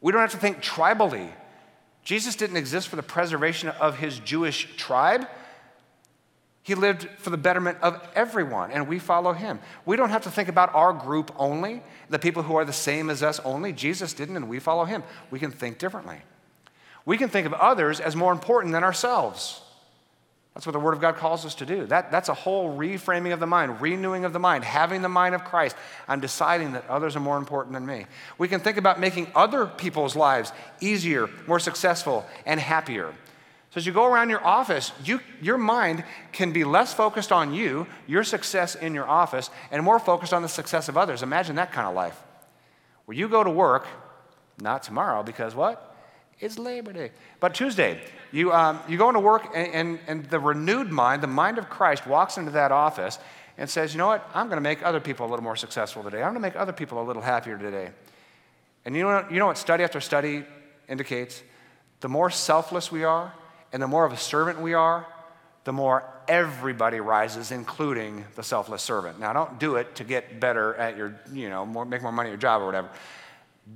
We 0.00 0.12
don't 0.12 0.20
have 0.20 0.32
to 0.32 0.36
think 0.36 0.62
tribally. 0.62 1.30
Jesus 2.04 2.36
didn't 2.36 2.56
exist 2.56 2.88
for 2.88 2.96
the 2.96 3.02
preservation 3.02 3.68
of 3.68 3.98
his 3.98 4.18
Jewish 4.18 4.76
tribe. 4.76 5.26
He 6.64 6.74
lived 6.74 7.08
for 7.18 7.30
the 7.30 7.36
betterment 7.36 7.78
of 7.82 8.06
everyone, 8.14 8.70
and 8.70 8.86
we 8.86 8.98
follow 8.98 9.32
him. 9.32 9.58
We 9.84 9.96
don't 9.96 10.10
have 10.10 10.22
to 10.24 10.30
think 10.30 10.48
about 10.48 10.72
our 10.74 10.92
group 10.92 11.32
only, 11.36 11.82
the 12.08 12.20
people 12.20 12.44
who 12.44 12.54
are 12.56 12.64
the 12.64 12.72
same 12.72 13.10
as 13.10 13.22
us 13.22 13.40
only. 13.40 13.72
Jesus 13.72 14.12
didn't, 14.12 14.36
and 14.36 14.48
we 14.48 14.60
follow 14.60 14.84
him. 14.84 15.02
We 15.30 15.40
can 15.40 15.50
think 15.50 15.78
differently. 15.78 16.18
We 17.04 17.16
can 17.16 17.28
think 17.28 17.46
of 17.46 17.52
others 17.54 17.98
as 17.98 18.14
more 18.14 18.32
important 18.32 18.72
than 18.72 18.84
ourselves. 18.84 19.61
That's 20.54 20.66
what 20.66 20.72
the 20.72 20.80
Word 20.80 20.92
of 20.92 21.00
God 21.00 21.16
calls 21.16 21.46
us 21.46 21.54
to 21.56 21.66
do. 21.66 21.86
That, 21.86 22.10
that's 22.10 22.28
a 22.28 22.34
whole 22.34 22.76
reframing 22.76 23.32
of 23.32 23.40
the 23.40 23.46
mind, 23.46 23.80
renewing 23.80 24.26
of 24.26 24.34
the 24.34 24.38
mind, 24.38 24.64
having 24.64 25.00
the 25.00 25.08
mind 25.08 25.34
of 25.34 25.44
Christ. 25.44 25.76
I'm 26.06 26.20
deciding 26.20 26.72
that 26.72 26.86
others 26.90 27.16
are 27.16 27.20
more 27.20 27.38
important 27.38 27.72
than 27.72 27.86
me. 27.86 28.04
We 28.36 28.48
can 28.48 28.60
think 28.60 28.76
about 28.76 29.00
making 29.00 29.28
other 29.34 29.64
people's 29.64 30.14
lives 30.14 30.52
easier, 30.80 31.30
more 31.46 31.58
successful, 31.58 32.26
and 32.44 32.60
happier. 32.60 33.14
So 33.70 33.78
as 33.78 33.86
you 33.86 33.94
go 33.94 34.04
around 34.04 34.28
your 34.28 34.44
office, 34.44 34.92
you, 35.02 35.20
your 35.40 35.56
mind 35.56 36.04
can 36.32 36.52
be 36.52 36.64
less 36.64 36.92
focused 36.92 37.32
on 37.32 37.54
you, 37.54 37.86
your 38.06 38.22
success 38.22 38.74
in 38.74 38.92
your 38.92 39.08
office, 39.08 39.48
and 39.70 39.82
more 39.82 39.98
focused 39.98 40.34
on 40.34 40.42
the 40.42 40.48
success 40.48 40.90
of 40.90 40.98
others. 40.98 41.22
Imagine 41.22 41.56
that 41.56 41.72
kind 41.72 41.88
of 41.88 41.94
life. 41.94 42.20
Where 43.06 43.16
you 43.16 43.26
go 43.30 43.42
to 43.42 43.50
work, 43.50 43.86
not 44.60 44.82
tomorrow, 44.82 45.22
because 45.22 45.54
what? 45.54 45.91
It's 46.42 46.58
Labor 46.58 46.92
Day. 46.92 47.12
But 47.38 47.54
Tuesday, 47.54 48.00
you, 48.32 48.52
um, 48.52 48.80
you 48.88 48.98
go 48.98 49.08
into 49.08 49.20
work, 49.20 49.46
and, 49.54 49.72
and, 49.72 49.98
and 50.08 50.24
the 50.24 50.40
renewed 50.40 50.90
mind, 50.90 51.22
the 51.22 51.28
mind 51.28 51.56
of 51.56 51.70
Christ, 51.70 52.04
walks 52.04 52.36
into 52.36 52.50
that 52.50 52.72
office 52.72 53.20
and 53.56 53.70
says, 53.70 53.94
You 53.94 53.98
know 53.98 54.08
what? 54.08 54.28
I'm 54.34 54.48
going 54.48 54.56
to 54.56 54.62
make 54.62 54.84
other 54.84 54.98
people 54.98 55.24
a 55.24 55.28
little 55.28 55.44
more 55.44 55.54
successful 55.54 56.02
today. 56.02 56.18
I'm 56.18 56.32
going 56.32 56.34
to 56.34 56.40
make 56.40 56.56
other 56.56 56.72
people 56.72 57.00
a 57.00 57.04
little 57.04 57.22
happier 57.22 57.56
today. 57.56 57.90
And 58.84 58.96
you 58.96 59.04
know, 59.04 59.24
you 59.30 59.38
know 59.38 59.46
what 59.46 59.56
study 59.56 59.84
after 59.84 60.00
study 60.00 60.44
indicates? 60.88 61.40
The 62.00 62.08
more 62.08 62.28
selfless 62.28 62.90
we 62.90 63.04
are 63.04 63.32
and 63.72 63.80
the 63.80 63.86
more 63.86 64.04
of 64.04 64.12
a 64.12 64.16
servant 64.16 64.60
we 64.60 64.74
are, 64.74 65.06
the 65.62 65.72
more 65.72 66.02
everybody 66.26 66.98
rises, 66.98 67.52
including 67.52 68.24
the 68.34 68.42
selfless 68.42 68.82
servant. 68.82 69.20
Now, 69.20 69.32
don't 69.32 69.60
do 69.60 69.76
it 69.76 69.94
to 69.94 70.04
get 70.04 70.40
better 70.40 70.74
at 70.74 70.96
your, 70.96 71.20
you 71.32 71.48
know, 71.48 71.64
more, 71.64 71.84
make 71.84 72.02
more 72.02 72.10
money 72.10 72.30
at 72.30 72.32
your 72.32 72.38
job 72.38 72.62
or 72.62 72.66
whatever. 72.66 72.90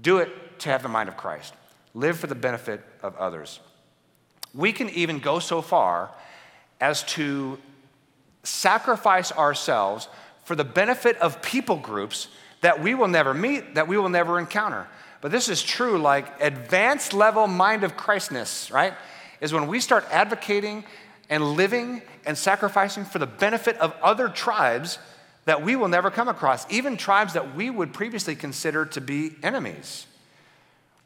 Do 0.02 0.18
it 0.18 0.58
to 0.60 0.70
have 0.70 0.82
the 0.82 0.88
mind 0.88 1.08
of 1.08 1.16
Christ 1.16 1.54
live 1.96 2.18
for 2.18 2.26
the 2.26 2.34
benefit 2.34 2.82
of 3.02 3.16
others. 3.16 3.58
We 4.54 4.72
can 4.72 4.90
even 4.90 5.18
go 5.18 5.38
so 5.38 5.62
far 5.62 6.10
as 6.78 7.02
to 7.04 7.58
sacrifice 8.42 9.32
ourselves 9.32 10.08
for 10.44 10.54
the 10.54 10.64
benefit 10.64 11.16
of 11.16 11.40
people 11.40 11.76
groups 11.76 12.28
that 12.60 12.82
we 12.82 12.94
will 12.94 13.08
never 13.08 13.32
meet, 13.32 13.74
that 13.76 13.88
we 13.88 13.96
will 13.96 14.10
never 14.10 14.38
encounter. 14.38 14.86
But 15.22 15.32
this 15.32 15.48
is 15.48 15.62
true, 15.62 15.98
like 15.98 16.40
advanced 16.42 17.14
level 17.14 17.46
mind 17.46 17.82
of 17.82 17.96
Christness, 17.96 18.70
right? 18.70 18.92
Is 19.40 19.54
when 19.54 19.66
we 19.66 19.80
start 19.80 20.06
advocating 20.10 20.84
and 21.30 21.52
living 21.54 22.02
and 22.26 22.36
sacrificing 22.36 23.06
for 23.06 23.18
the 23.18 23.26
benefit 23.26 23.78
of 23.78 23.94
other 24.02 24.28
tribes 24.28 24.98
that 25.46 25.62
we 25.62 25.76
will 25.76 25.88
never 25.88 26.10
come 26.10 26.28
across, 26.28 26.70
even 26.70 26.98
tribes 26.98 27.32
that 27.32 27.56
we 27.56 27.70
would 27.70 27.94
previously 27.94 28.36
consider 28.36 28.84
to 28.84 29.00
be 29.00 29.34
enemies. 29.42 30.06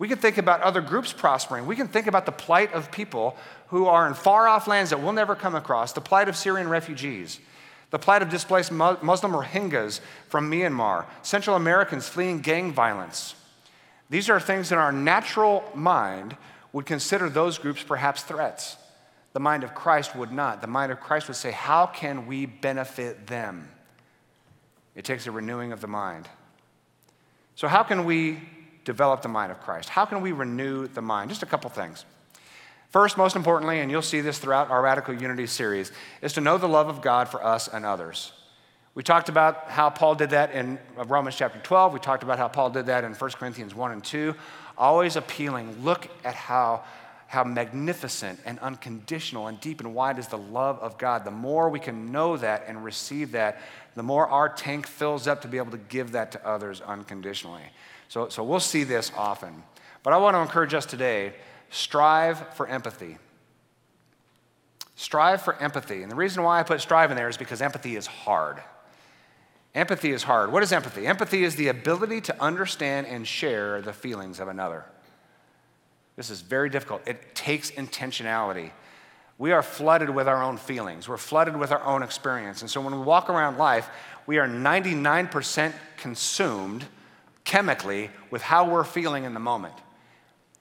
We 0.01 0.09
can 0.09 0.17
think 0.17 0.39
about 0.39 0.63
other 0.63 0.81
groups 0.81 1.13
prospering. 1.13 1.67
We 1.67 1.77
can 1.77 1.87
think 1.87 2.07
about 2.07 2.25
the 2.25 2.33
plight 2.33 2.73
of 2.73 2.91
people 2.91 3.37
who 3.67 3.85
are 3.85 4.09
in 4.09 4.15
far 4.15 4.49
off 4.49 4.67
lands 4.67 4.89
that 4.91 5.03
we'll 5.03 5.13
never 5.13 5.35
come 5.35 5.55
across, 5.55 5.93
the 5.93 6.01
plight 6.01 6.27
of 6.27 6.37
Syrian 6.37 6.71
refugees, 6.71 7.39
the 7.91 7.99
plight 7.99 8.23
of 8.23 8.31
displaced 8.31 8.73
Muslim 8.73 9.33
Rohingyas 9.33 10.01
from 10.27 10.51
Myanmar, 10.51 11.05
Central 11.21 11.55
Americans 11.55 12.09
fleeing 12.09 12.41
gang 12.41 12.73
violence. 12.73 13.35
These 14.09 14.31
are 14.31 14.41
things 14.41 14.73
in 14.73 14.79
our 14.79 14.91
natural 14.91 15.63
mind 15.75 16.35
would 16.73 16.87
consider 16.87 17.29
those 17.29 17.59
groups 17.59 17.83
perhaps 17.83 18.23
threats. 18.23 18.79
The 19.35 19.41
mind 19.41 19.65
of 19.65 19.75
Christ 19.75 20.17
would 20.17 20.33
not. 20.33 20.63
The 20.63 20.67
mind 20.67 20.93
of 20.93 21.01
Christ 21.01 21.29
would 21.29 21.37
say, 21.37 21.51
How 21.51 21.85
can 21.85 22.27
we 22.27 22.47
benefit 22.47 23.27
them? 23.27 23.69
It 24.95 25.05
takes 25.05 25.27
a 25.27 25.31
renewing 25.31 25.73
of 25.73 25.83
the 25.83 25.89
mind. 25.89 26.27
So, 27.55 27.69
how 27.69 27.83
can 27.83 28.07
we 28.07 28.41
develop 28.91 29.23
the 29.23 29.29
mind 29.29 29.53
of 29.53 29.61
Christ? 29.61 29.89
How 29.89 30.05
can 30.05 30.21
we 30.21 30.33
renew 30.33 30.89
the 30.89 31.03
mind? 31.03 31.31
Just 31.31 31.45
a 31.45 31.47
couple 31.47 31.71
things. 31.71 32.05
First, 32.91 33.17
most 33.17 33.37
importantly, 33.37 33.79
and 33.79 33.89
you'll 33.89 34.03
see 34.03 34.21
this 34.21 34.39
throughout 34.39 34.69
our 34.69 34.83
Radical 34.83 35.15
Unity 35.15 35.47
series, 35.47 35.93
is 36.23 36.33
to 36.33 36.41
know 36.41 36.59
the 36.59 36.69
love 36.69 36.89
of 36.89 37.01
God 37.01 37.29
for 37.29 37.45
us 37.45 37.69
and 37.69 37.87
others. 37.87 38.33
We 38.97 39.05
talked 39.05 39.29
about 39.29 39.71
how 39.71 39.91
Paul 39.91 40.17
did 40.17 40.31
that 40.31 40.51
in 40.51 40.77
uh, 40.99 41.05
Romans 41.05 41.37
chapter 41.37 41.61
12. 41.61 41.93
We 41.93 42.01
talked 42.01 42.25
about 42.25 42.39
how 42.39 42.49
Paul 42.49 42.71
did 42.71 42.87
that 42.87 43.05
in 43.05 43.15
1 43.15 43.31
Corinthians 43.33 43.77
1 43.77 43.93
and 43.93 44.03
2. 44.03 44.35
Always 44.77 45.15
appealing, 45.15 45.85
look 45.85 46.09
at 46.25 46.35
how, 46.35 46.83
how 47.29 47.45
magnificent 47.45 48.41
and 48.45 48.59
unconditional 48.59 49.47
and 49.47 49.61
deep 49.61 49.79
and 49.79 49.95
wide 49.95 50.19
is 50.19 50.27
the 50.27 50.39
love 50.39 50.81
of 50.81 50.99
God. 50.99 51.25
The 51.25 51.31
more 51.31 51.69
we 51.69 51.79
can 51.79 52.11
know 52.11 52.37
that 52.39 52.65
and 52.67 52.85
receive 52.85 53.31
that, 53.33 53.61
the 53.95 54.03
more 54.03 54.27
our 54.29 54.49
tank 54.49 54.89
fills 54.89 55.29
up 55.29 55.43
to 55.43 55.49
be 55.49 55.59
able 55.59 55.71
to 55.71 55.79
give 55.79 56.11
that 56.13 56.33
to 56.33 56.45
others 56.45 56.81
unconditionally. 56.81 57.63
So, 58.11 58.29
so 58.29 58.43
we'll 58.43 58.59
see 58.59 58.83
this 58.83 59.13
often. 59.17 59.63
But 60.03 60.13
I 60.13 60.17
want 60.17 60.35
to 60.35 60.41
encourage 60.41 60.75
us 60.75 60.85
today 60.85 61.33
strive 61.71 62.55
for 62.57 62.67
empathy. 62.67 63.19
Strive 64.97 65.41
for 65.41 65.55
empathy. 65.55 66.03
And 66.03 66.11
the 66.11 66.17
reason 66.17 66.43
why 66.43 66.59
I 66.59 66.65
put 66.65 66.81
strive 66.81 67.13
in 67.13 67.17
there 67.17 67.29
is 67.29 67.37
because 67.37 67.63
empathy 67.63 67.95
is 67.95 68.09
hard. 68.09 68.61
Empathy 69.77 70.11
is 70.11 70.25
hard. 70.25 70.51
What 70.51 70.65
is 70.65 70.73
empathy? 70.73 71.07
Empathy 71.07 71.45
is 71.45 71.55
the 71.55 71.69
ability 71.69 72.21
to 72.23 72.43
understand 72.43 73.07
and 73.07 73.25
share 73.25 73.81
the 73.81 73.93
feelings 73.93 74.41
of 74.41 74.49
another. 74.49 74.85
This 76.17 76.31
is 76.31 76.41
very 76.41 76.69
difficult. 76.69 77.07
It 77.07 77.37
takes 77.37 77.71
intentionality. 77.71 78.73
We 79.39 79.53
are 79.53 79.63
flooded 79.63 80.11
with 80.11 80.27
our 80.27 80.43
own 80.43 80.57
feelings, 80.57 81.09
we're 81.09 81.17
flooded 81.17 81.57
with 81.57 81.71
our 81.71 81.83
own 81.85 82.03
experience. 82.03 82.61
And 82.61 82.69
so 82.69 82.81
when 82.81 82.93
we 82.93 83.05
walk 83.05 83.31
around 83.31 83.57
life, 83.57 83.89
we 84.27 84.39
are 84.39 84.49
99% 84.49 85.73
consumed 85.97 86.85
chemically 87.51 88.11
with 88.31 88.43
how 88.43 88.71
we're 88.71 88.85
feeling 88.85 89.25
in 89.25 89.35
the 89.35 89.41
moment. 89.41 89.75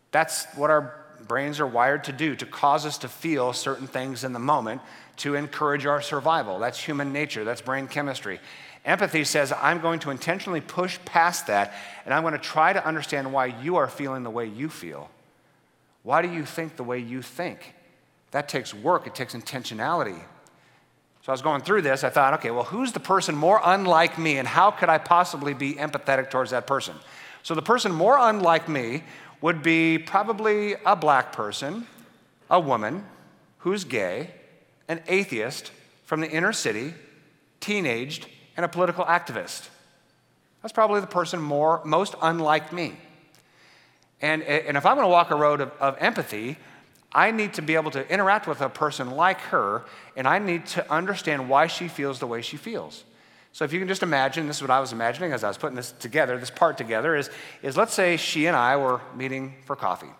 That's 0.10 0.47
what 0.56 0.71
our 0.71 0.95
brains 1.28 1.60
are 1.60 1.67
wired 1.67 2.06
to 2.06 2.12
do, 2.12 2.36
to 2.36 2.47
cause 2.47 2.84
us 2.84 2.97
to 2.99 3.08
feel 3.08 3.54
certain 3.54 3.86
things 3.86 4.23
in 4.23 4.34
the 4.34 4.39
moment 4.39 4.82
to 5.17 5.36
encourage 5.36 5.86
our 5.86 6.02
survival. 6.02 6.58
That's 6.58 6.80
human 6.80 7.13
nature, 7.13 7.43
that's 7.43 7.62
brain 7.62 7.88
chemistry. 7.88 8.39
Empathy 8.86 9.23
says, 9.23 9.54
I'm 9.62 9.82
going 9.82 9.99
to 9.99 10.10
intentionally 10.10 10.62
push 10.62 10.97
past 11.06 11.45
that 11.45 11.75
and 12.06 12.13
I'm 12.13 12.23
going 12.23 12.34
to 12.34 12.39
try 12.39 12.73
to 12.73 12.84
understand 12.84 13.32
why 13.32 13.45
you 13.62 13.75
are 13.75 13.88
feeling 13.88 14.23
the 14.23 14.32
way 14.32 14.47
you 14.47 14.67
feel. 14.67 15.12
Why 16.02 16.23
do 16.23 16.32
you 16.32 16.43
think 16.43 16.75
the 16.75 16.84
way 16.84 16.97
you 16.97 17.21
think? 17.21 17.75
That 18.32 18.49
takes 18.49 18.73
work, 18.73 19.06
it 19.06 19.13
takes 19.13 19.36
intentionality. 19.36 20.19
So 21.29 21.33
I 21.33 21.35
was 21.35 21.43
going 21.43 21.61
through 21.61 21.83
this, 21.83 22.03
I 22.03 22.09
thought, 22.09 22.33
okay, 22.39 22.49
well, 22.49 22.63
who's 22.63 22.91
the 22.91 22.99
person 22.99 23.35
more 23.35 23.61
unlike 23.63 24.17
me 24.17 24.39
and 24.39 24.47
how 24.47 24.71
could 24.71 24.89
I 24.89 24.97
possibly 24.97 25.53
be 25.53 25.75
empathetic 25.75 26.31
towards 26.31 26.49
that 26.49 26.65
person? 26.65 26.95
So 27.43 27.53
the 27.53 27.61
person 27.61 27.91
more 27.91 28.17
unlike 28.19 28.67
me 28.67 29.03
would 29.39 29.61
be 29.61 29.99
probably 29.99 30.73
a 30.87 30.95
black 30.95 31.31
person, 31.31 31.85
a 32.49 32.59
woman 32.59 33.05
who's 33.59 33.83
gay, 33.83 34.31
an 34.87 35.03
atheist 35.07 35.71
from 36.03 36.21
the 36.21 36.27
inner 36.27 36.51
city, 36.51 36.95
teenaged, 37.59 38.25
and 38.57 38.65
a 38.65 38.67
political 38.67 39.05
activist. 39.05 39.69
That's 40.63 40.73
probably 40.73 40.99
the 40.99 41.05
person 41.05 41.39
more, 41.39 41.79
most 41.85 42.15
unlike 42.23 42.73
me. 42.73 42.97
And, 44.19 44.41
and 44.41 44.75
if 44.75 44.83
I'm 44.83 44.95
going 44.95 45.05
to 45.05 45.11
walk 45.11 45.29
a 45.29 45.35
road 45.35 45.61
of, 45.61 45.71
of 45.79 45.95
empathy, 45.99 46.57
I 47.12 47.32
need 47.32 47.54
to 47.56 47.62
be 47.62 47.76
able 47.76 47.91
to 47.91 48.08
interact 48.12 48.48
with 48.48 48.62
a 48.62 48.69
person 48.69 49.12
like 49.12 49.41
her, 49.41 49.84
and 50.15 50.28
I 50.28 50.39
need 50.39 50.67
to 50.67 50.91
understand 50.91 51.50
why 51.50 51.67
she 51.67 51.88
feels 51.88 52.19
the 52.19 52.28
way 52.28 52.41
she 52.41 52.58
feels. 52.58 53.04
So 53.52 53.65
if 53.65 53.74
you 53.74 53.80
can 53.80 53.88
just 53.88 54.04
imagine, 54.04 54.48
this 54.48 54.58
is 54.58 54.62
what 54.62 54.69
I 54.69 54.80
was 54.80 54.93
imagining 54.93 55.34
as 55.34 55.43
I 55.43 55.48
was 55.48 55.58
putting 55.58 55.76
this 55.76 55.91
together, 55.93 56.38
this 56.38 56.52
part 56.52 56.78
together, 56.78 57.15
is, 57.15 57.30
is 57.63 57.76
let's 57.76 57.93
say 57.93 58.15
she 58.15 58.45
and 58.45 58.56
I 58.56 58.78
were 58.78 59.02
meeting 59.15 59.56
for 59.65 59.76
coffee 59.76 60.12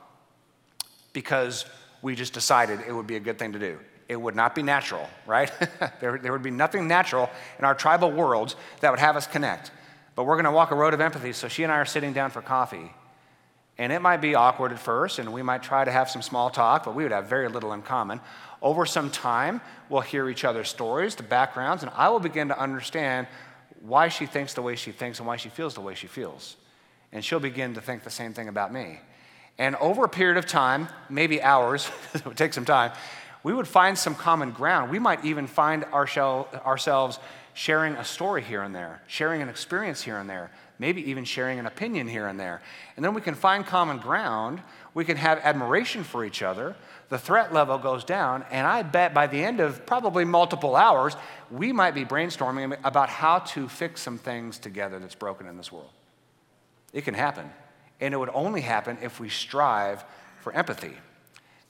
because 1.14 1.66
we 2.02 2.16
just 2.16 2.34
decided 2.34 2.80
it 2.88 2.92
would 2.92 3.08
be 3.08 3.18
a 3.18 3.20
good 3.20 3.38
thing 3.38 3.54
to 3.54 3.60
do. 3.60 3.80
It 4.08 4.20
would 4.20 4.36
not 4.36 4.56
be 4.56 4.64
natural, 4.64 5.08
right? 5.28 5.52
there, 6.02 6.18
there 6.18 6.32
would 6.32 6.42
be 6.42 6.50
nothing 6.50 6.88
natural 6.88 7.30
in 7.60 7.66
our 7.66 7.76
tribal 7.76 8.12
worlds 8.12 8.56
that 8.82 8.90
would 8.90 9.00
have 9.00 9.16
us 9.16 9.28
connect. 9.28 9.72
But 10.16 10.24
we're 10.24 10.36
going 10.36 10.46
to 10.46 10.52
walk 10.52 10.72
a 10.72 10.76
road 10.76 10.96
of 10.96 11.02
empathy, 11.02 11.32
so 11.34 11.48
she 11.48 11.62
and 11.64 11.72
I 11.72 11.76
are 11.76 11.86
sitting 11.86 12.14
down 12.14 12.32
for 12.32 12.42
coffee. 12.42 12.92
And 13.80 13.94
it 13.94 14.02
might 14.02 14.18
be 14.18 14.36
awkward 14.36 14.74
at 14.74 14.80
first, 14.80 15.20
and 15.20 15.32
we 15.32 15.42
might 15.42 15.64
try 15.64 15.86
to 15.86 15.92
have 15.92 16.10
some 16.10 16.22
small 16.22 16.50
talk, 16.50 16.84
but 16.84 16.96
we 16.96 17.04
would 17.04 17.14
have 17.14 17.28
very 17.28 17.48
little 17.48 17.72
in 17.72 17.82
common. 17.82 18.20
Over 18.62 18.86
some 18.86 19.10
time, 19.10 19.62
we'll 19.88 20.02
hear 20.02 20.30
each 20.30 20.44
other's 20.44 20.68
stories, 20.68 21.16
the 21.16 21.24
backgrounds, 21.24 21.82
and 21.82 21.92
I 21.96 22.10
will 22.10 22.20
begin 22.20 22.50
to 22.50 22.60
understand 22.60 23.28
why 23.82 24.10
she 24.10 24.26
thinks 24.26 24.54
the 24.54 24.62
way 24.62 24.76
she 24.76 24.92
thinks 24.92 25.20
and 25.20 25.28
why 25.28 25.38
she 25.38 25.48
feels 25.48 25.76
the 25.76 25.82
way 25.82 25.96
she 25.96 26.08
feels. 26.08 26.58
And 27.14 27.24
she'll 27.24 27.40
begin 27.40 27.74
to 27.76 27.82
think 27.82 28.04
the 28.04 28.10
same 28.10 28.34
thing 28.34 28.50
about 28.50 28.74
me. 28.74 29.00
And 29.58 29.78
over 29.78 30.04
a 30.04 30.10
period 30.10 30.38
of 30.38 30.46
time, 30.46 30.90
maybe 31.10 31.42
hours, 31.42 31.90
it 32.14 32.26
would 32.26 32.38
take 32.38 32.54
some 32.54 32.66
time, 32.66 32.92
we 33.44 33.54
would 33.54 33.68
find 33.68 33.98
some 33.98 34.14
common 34.14 34.52
ground. 34.52 34.92
We 34.92 35.00
might 35.00 35.24
even 35.24 35.48
find 35.48 35.86
ourselves 35.86 37.20
sharing 37.54 37.94
a 37.94 38.04
story 38.04 38.44
here 38.44 38.62
and 38.62 38.76
there, 38.76 39.02
sharing 39.08 39.42
an 39.42 39.48
experience 39.48 40.02
here 40.02 40.18
and 40.18 40.30
there, 40.30 40.52
maybe 40.80 41.10
even 41.10 41.26
sharing 41.26 41.60
an 41.60 41.66
opinion 41.66 42.08
here 42.08 42.28
and 42.28 42.40
there. 42.40 42.62
And 42.96 43.04
then 43.04 43.14
we 43.14 43.22
can 43.22 43.36
find 43.36 43.66
common 43.66 43.98
ground. 43.98 44.62
We 44.94 45.04
can 45.04 45.18
have 45.18 45.40
admiration 45.40 46.04
for 46.06 46.24
each 46.24 46.42
other. 46.42 46.76
The 47.10 47.20
threat 47.20 47.54
level 47.54 47.78
goes 47.78 48.06
down. 48.06 48.46
And 48.50 48.66
I 48.66 48.82
bet 48.84 49.14
by 49.14 49.28
the 49.28 49.44
end 49.44 49.60
of 49.60 49.86
probably 49.86 50.24
multiple 50.24 50.76
hours, 50.76 51.16
we 51.52 51.74
might 51.74 51.94
be 51.94 52.06
brainstorming 52.06 52.78
about 52.84 53.10
how 53.10 53.40
to 53.40 53.68
fix 53.68 54.02
some 54.02 54.18
things 54.18 54.58
together 54.58 54.98
that's 55.00 55.16
broken 55.16 55.46
in 55.48 55.58
this 55.58 55.72
world. 55.72 55.92
It 56.94 57.04
can 57.04 57.14
happen. 57.14 57.50
And 58.00 58.14
it 58.14 58.18
would 58.18 58.32
only 58.34 58.62
happen 58.62 58.98
if 59.02 59.20
we 59.20 59.28
strive 59.28 60.04
for 60.40 60.54
empathy. 60.54 60.94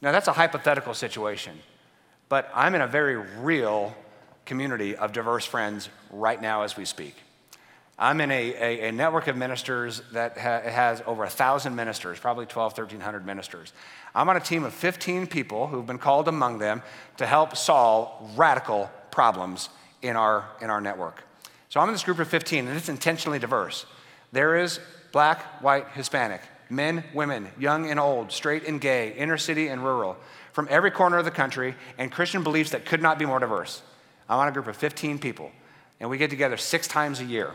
Now, 0.02 0.12
that's 0.12 0.28
a 0.28 0.34
hypothetical 0.34 0.94
situation, 0.94 1.60
but 2.30 2.50
I'm 2.54 2.76
in 2.76 2.82
a 2.82 2.88
very 2.88 3.18
real 3.18 3.94
community 4.46 4.96
of 4.96 5.12
diverse 5.12 5.46
friends 5.46 5.90
right 6.10 6.42
now 6.42 6.62
as 6.62 6.78
we 6.78 6.86
speak. 6.86 7.16
I'm 8.02 8.22
in 8.22 8.32
a, 8.32 8.54
a, 8.54 8.88
a 8.88 8.92
network 8.94 9.28
of 9.28 9.36
ministers 9.36 10.02
that 10.14 10.38
ha- 10.38 10.62
has 10.62 11.02
over 11.06 11.24
1,000 11.24 11.76
ministers, 11.76 12.18
probably 12.18 12.46
12, 12.46 12.72
1,300 12.78 13.26
ministers. 13.26 13.74
I'm 14.16 14.30
on 14.30 14.38
a 14.38 14.40
team 14.40 14.64
of 14.64 14.74
15 14.74 15.28
people 15.28 15.68
who've 15.68 15.86
been 15.86 15.98
called 15.98 16.30
among 16.30 16.60
them 16.60 16.82
to 17.18 17.26
help 17.26 17.58
solve 17.58 18.38
radical 18.38 18.90
problems 19.12 19.68
in 20.02 20.16
our, 20.16 20.46
in 20.62 20.70
our 20.70 20.80
network. 20.80 21.24
So 21.68 21.82
I'm 21.82 21.90
in 21.90 21.94
this 21.94 22.04
group 22.04 22.20
of 22.20 22.30
15, 22.30 22.70
and 22.70 22.78
it's 22.78 22.88
intentionally 22.88 23.38
diverse. 23.38 23.86
There 24.32 24.56
is 24.56 24.80
black, 25.12 25.62
white, 25.62 25.90
Hispanic, 25.90 26.42
men, 26.70 27.04
women, 27.14 27.50
young 27.60 27.90
and 27.92 28.00
old, 28.00 28.32
straight 28.32 28.66
and 28.66 28.80
gay, 28.80 29.14
inner 29.18 29.38
city 29.38 29.68
and 29.68 29.84
rural, 29.84 30.16
from 30.54 30.70
every 30.72 30.90
corner 30.90 31.18
of 31.18 31.26
the 31.26 31.32
country, 31.32 31.76
and 31.98 32.14
Christian 32.14 32.44
beliefs 32.44 32.72
that 32.72 32.86
could 32.86 33.02
not 33.02 33.20
be 33.20 33.26
more 33.26 33.40
diverse. 33.40 33.82
I'm 34.30 34.40
on 34.40 34.48
a 34.48 34.52
group 34.54 34.68
of 34.68 34.78
15 34.78 35.20
people, 35.20 35.52
and 36.00 36.10
we 36.10 36.18
get 36.18 36.30
together 36.30 36.56
six 36.56 36.88
times 36.88 37.20
a 37.20 37.26
year. 37.26 37.52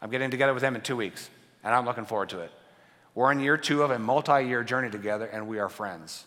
I'm 0.00 0.10
getting 0.10 0.30
together 0.30 0.52
with 0.52 0.60
them 0.60 0.76
in 0.76 0.82
two 0.82 0.96
weeks, 0.96 1.30
and 1.64 1.74
I'm 1.74 1.84
looking 1.84 2.04
forward 2.04 2.28
to 2.30 2.40
it. 2.40 2.50
We're 3.14 3.32
in 3.32 3.40
year 3.40 3.56
two 3.56 3.82
of 3.82 3.90
a 3.90 3.98
multi 3.98 4.44
year 4.44 4.62
journey 4.62 4.90
together, 4.90 5.26
and 5.26 5.48
we 5.48 5.58
are 5.58 5.68
friends. 5.68 6.24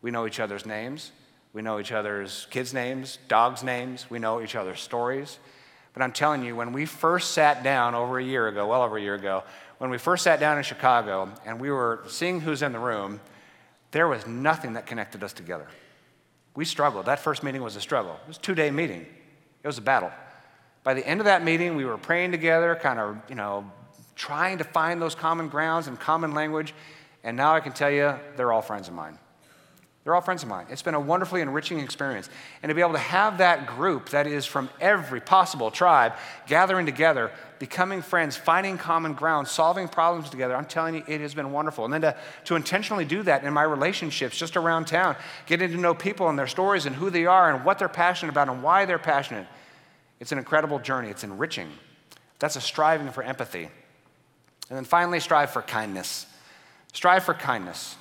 We 0.00 0.10
know 0.10 0.26
each 0.26 0.40
other's 0.40 0.66
names, 0.66 1.12
we 1.52 1.62
know 1.62 1.78
each 1.78 1.92
other's 1.92 2.46
kids' 2.50 2.72
names, 2.72 3.18
dogs' 3.28 3.62
names, 3.62 4.10
we 4.10 4.18
know 4.18 4.40
each 4.40 4.56
other's 4.56 4.80
stories. 4.80 5.38
But 5.92 6.02
I'm 6.02 6.12
telling 6.12 6.42
you, 6.42 6.56
when 6.56 6.72
we 6.72 6.86
first 6.86 7.32
sat 7.32 7.62
down 7.62 7.94
over 7.94 8.18
a 8.18 8.24
year 8.24 8.48
ago, 8.48 8.66
well 8.66 8.82
over 8.82 8.96
a 8.96 9.00
year 9.00 9.14
ago, 9.14 9.44
when 9.76 9.90
we 9.90 9.98
first 9.98 10.24
sat 10.24 10.40
down 10.40 10.56
in 10.56 10.64
Chicago 10.64 11.30
and 11.44 11.60
we 11.60 11.70
were 11.70 12.02
seeing 12.08 12.40
who's 12.40 12.62
in 12.62 12.72
the 12.72 12.78
room, 12.78 13.20
there 13.90 14.08
was 14.08 14.26
nothing 14.26 14.72
that 14.72 14.86
connected 14.86 15.22
us 15.22 15.34
together. 15.34 15.66
We 16.54 16.64
struggled. 16.64 17.06
That 17.06 17.18
first 17.18 17.42
meeting 17.42 17.62
was 17.62 17.76
a 17.76 17.80
struggle. 17.80 18.18
It 18.24 18.28
was 18.28 18.36
a 18.38 18.40
two 18.40 18.54
day 18.54 18.70
meeting, 18.70 19.06
it 19.62 19.66
was 19.66 19.78
a 19.78 19.82
battle. 19.82 20.10
By 20.84 20.94
the 20.94 21.06
end 21.06 21.20
of 21.20 21.26
that 21.26 21.44
meeting, 21.44 21.76
we 21.76 21.84
were 21.84 21.98
praying 21.98 22.32
together, 22.32 22.74
kind 22.74 22.98
of, 22.98 23.16
you 23.28 23.36
know, 23.36 23.70
trying 24.16 24.58
to 24.58 24.64
find 24.64 25.00
those 25.00 25.14
common 25.14 25.48
grounds 25.48 25.86
and 25.86 25.98
common 25.98 26.32
language. 26.32 26.74
And 27.22 27.36
now 27.36 27.54
I 27.54 27.60
can 27.60 27.72
tell 27.72 27.90
you, 27.90 28.14
they're 28.36 28.52
all 28.52 28.62
friends 28.62 28.88
of 28.88 28.94
mine. 28.94 29.18
They're 30.02 30.16
all 30.16 30.20
friends 30.20 30.42
of 30.42 30.48
mine. 30.48 30.66
It's 30.68 30.82
been 30.82 30.94
a 30.94 31.00
wonderfully 31.00 31.42
enriching 31.42 31.78
experience. 31.78 32.28
And 32.60 32.70
to 32.70 32.74
be 32.74 32.80
able 32.80 32.94
to 32.94 32.98
have 32.98 33.38
that 33.38 33.68
group 33.68 34.08
that 34.08 34.26
is 34.26 34.44
from 34.44 34.68
every 34.80 35.20
possible 35.20 35.70
tribe 35.70 36.14
gathering 36.48 36.86
together, 36.86 37.30
becoming 37.60 38.02
friends, 38.02 38.36
finding 38.36 38.78
common 38.78 39.12
ground, 39.12 39.46
solving 39.46 39.86
problems 39.86 40.28
together, 40.28 40.56
I'm 40.56 40.64
telling 40.64 40.96
you, 40.96 41.04
it 41.06 41.20
has 41.20 41.34
been 41.34 41.52
wonderful. 41.52 41.84
And 41.84 41.94
then 41.94 42.00
to, 42.00 42.16
to 42.46 42.56
intentionally 42.56 43.04
do 43.04 43.22
that 43.22 43.44
in 43.44 43.52
my 43.52 43.62
relationships 43.62 44.36
just 44.36 44.56
around 44.56 44.86
town, 44.86 45.14
getting 45.46 45.70
to 45.70 45.76
know 45.76 45.94
people 45.94 46.28
and 46.28 46.36
their 46.36 46.48
stories 46.48 46.84
and 46.84 46.96
who 46.96 47.08
they 47.08 47.26
are 47.26 47.54
and 47.54 47.64
what 47.64 47.78
they're 47.78 47.88
passionate 47.88 48.32
about 48.32 48.48
and 48.48 48.60
why 48.60 48.84
they're 48.84 48.98
passionate. 48.98 49.46
It's 50.22 50.30
an 50.30 50.38
incredible 50.38 50.78
journey, 50.78 51.08
it's 51.08 51.24
enriching. 51.24 51.68
That's 52.38 52.54
a 52.54 52.60
striving 52.60 53.10
for 53.10 53.24
empathy. 53.24 53.64
And 54.68 54.76
then 54.76 54.84
finally, 54.84 55.18
strive 55.18 55.50
for 55.50 55.62
kindness. 55.62 56.26
Strive 56.92 57.24
for 57.24 57.34
kindness. 57.34 57.96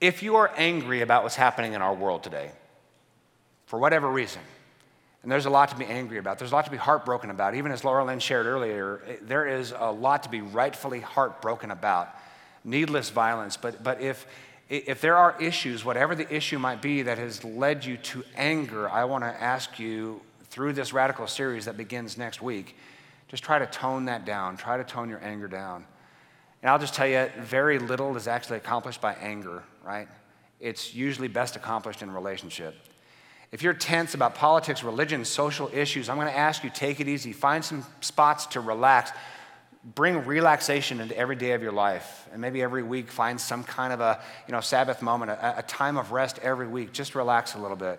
If 0.00 0.24
you 0.24 0.34
are 0.34 0.50
angry 0.56 1.00
about 1.00 1.22
what's 1.22 1.36
happening 1.36 1.74
in 1.74 1.80
our 1.80 1.94
world 1.94 2.24
today, 2.24 2.50
for 3.66 3.78
whatever 3.78 4.10
reason, 4.10 4.42
and 5.22 5.30
there's 5.30 5.46
a 5.46 5.50
lot 5.50 5.68
to 5.68 5.76
be 5.76 5.84
angry 5.84 6.18
about, 6.18 6.40
there's 6.40 6.50
a 6.50 6.54
lot 6.56 6.64
to 6.64 6.72
be 6.72 6.76
heartbroken 6.76 7.30
about. 7.30 7.54
Even 7.54 7.70
as 7.70 7.84
Laura 7.84 8.04
Lynn 8.04 8.18
shared 8.18 8.46
earlier, 8.46 9.00
there 9.22 9.46
is 9.46 9.72
a 9.78 9.92
lot 9.92 10.24
to 10.24 10.28
be 10.28 10.40
rightfully 10.40 10.98
heartbroken 10.98 11.70
about. 11.70 12.08
Needless 12.64 13.10
violence. 13.10 13.56
But, 13.56 13.84
but 13.84 14.00
if, 14.00 14.26
if 14.68 15.00
there 15.00 15.16
are 15.16 15.40
issues, 15.40 15.84
whatever 15.84 16.16
the 16.16 16.34
issue 16.34 16.58
might 16.58 16.82
be 16.82 17.02
that 17.02 17.18
has 17.18 17.44
led 17.44 17.84
you 17.84 17.96
to 17.96 18.24
anger, 18.34 18.90
I 18.90 19.04
want 19.04 19.22
to 19.22 19.28
ask 19.40 19.78
you 19.78 20.20
through 20.54 20.72
this 20.72 20.92
radical 20.92 21.26
series 21.26 21.64
that 21.64 21.76
begins 21.76 22.16
next 22.16 22.40
week, 22.40 22.76
just 23.26 23.42
try 23.42 23.58
to 23.58 23.66
tone 23.66 24.04
that 24.04 24.24
down. 24.24 24.56
Try 24.56 24.76
to 24.76 24.84
tone 24.84 25.08
your 25.08 25.20
anger 25.20 25.48
down. 25.48 25.84
And 26.62 26.70
I'll 26.70 26.78
just 26.78 26.94
tell 26.94 27.08
you, 27.08 27.28
very 27.40 27.80
little 27.80 28.16
is 28.16 28.28
actually 28.28 28.58
accomplished 28.58 29.00
by 29.00 29.14
anger, 29.14 29.64
right? 29.84 30.06
It's 30.60 30.94
usually 30.94 31.26
best 31.26 31.56
accomplished 31.56 32.02
in 32.02 32.10
relationship. 32.12 32.76
If 33.50 33.64
you're 33.64 33.74
tense 33.74 34.14
about 34.14 34.36
politics, 34.36 34.84
religion, 34.84 35.24
social 35.24 35.68
issues, 35.72 36.08
I'm 36.08 36.18
going 36.18 36.28
to 36.28 36.38
ask 36.38 36.62
you 36.62 36.70
take 36.70 37.00
it 37.00 37.08
easy. 37.08 37.32
Find 37.32 37.64
some 37.64 37.84
spots 38.00 38.46
to 38.46 38.60
relax. 38.60 39.10
bring 39.96 40.24
relaxation 40.24 41.00
into 41.00 41.18
every 41.18 41.34
day 41.34 41.50
of 41.50 41.62
your 41.62 41.72
life. 41.72 42.28
And 42.32 42.40
maybe 42.40 42.62
every 42.62 42.84
week 42.84 43.10
find 43.10 43.40
some 43.40 43.64
kind 43.64 43.92
of 43.92 44.00
a 44.00 44.22
you 44.46 44.52
know, 44.52 44.60
Sabbath 44.60 45.02
moment, 45.02 45.32
a, 45.32 45.58
a 45.58 45.62
time 45.62 45.96
of 45.96 46.12
rest 46.12 46.38
every 46.42 46.68
week. 46.68 46.92
Just 46.92 47.16
relax 47.16 47.56
a 47.56 47.58
little 47.58 47.76
bit. 47.76 47.98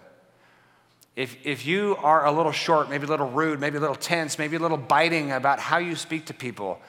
If, 1.15 1.37
if 1.45 1.65
you 1.65 1.95
are 2.01 2.25
a 2.25 2.31
little 2.31 2.51
short, 2.51 2.89
maybe 2.89 3.05
a 3.05 3.09
little 3.09 3.29
rude, 3.29 3.59
maybe 3.59 3.77
a 3.77 3.81
little 3.81 3.95
tense, 3.95 4.37
maybe 4.37 4.57
a 4.57 4.59
little 4.59 4.77
biting 4.77 5.31
about 5.31 5.59
how 5.59 5.77
you 5.77 5.95
speak 5.95 6.25
to 6.25 6.33
people, 6.33 6.79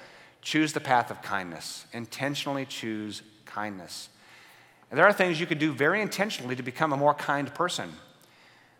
choose 0.42 0.72
the 0.72 0.80
path 0.80 1.10
of 1.10 1.22
kindness. 1.22 1.86
Intentionally 1.92 2.66
choose 2.66 3.22
kindness. 3.44 4.08
And 4.90 4.98
there 4.98 5.06
are 5.06 5.12
things 5.12 5.40
you 5.40 5.46
could 5.46 5.58
do 5.58 5.72
very 5.72 6.02
intentionally 6.02 6.56
to 6.56 6.62
become 6.62 6.92
a 6.92 6.96
more 6.96 7.14
kind 7.14 7.52
person. 7.54 7.92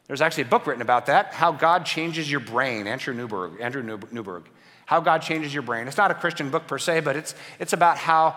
There's 0.07 0.21
actually 0.21 0.45
a 0.45 0.47
book 0.47 0.67
written 0.67 0.83
about 0.83 1.07
that, 1.07 1.33
How 1.33 1.53
God 1.53 1.85
Changes 1.85 2.31
Your 2.31 2.41
Brain, 2.41 2.87
Andrew 2.87 3.15
Newberg. 3.15 3.61
Andrew 3.61 3.83
Newberg. 4.13 4.45
How 4.85 5.01
God 5.01 5.19
Changes 5.23 5.53
Your 5.53 5.65
Brain. 5.65 5.89
It's 5.89 5.97
not 5.97 6.13
a 6.13 6.15
Christian 6.15 6.51
book 6.51 6.67
per 6.69 6.79
se, 6.79 7.01
but 7.01 7.17
it's, 7.17 7.35
it's 7.59 7.73
about 7.73 7.99
how 7.99 8.37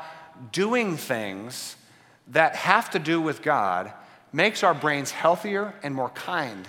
doing 0.52 0.98
things 0.98 1.76
that 2.30 2.56
have 2.56 2.90
to 2.92 3.00
do 3.00 3.22
with 3.22 3.42
God 3.42 3.94
makes 4.32 4.64
our 4.64 4.74
brains 4.74 5.12
healthier 5.12 5.74
and 5.84 5.94
more 5.94 6.10
kind. 6.10 6.68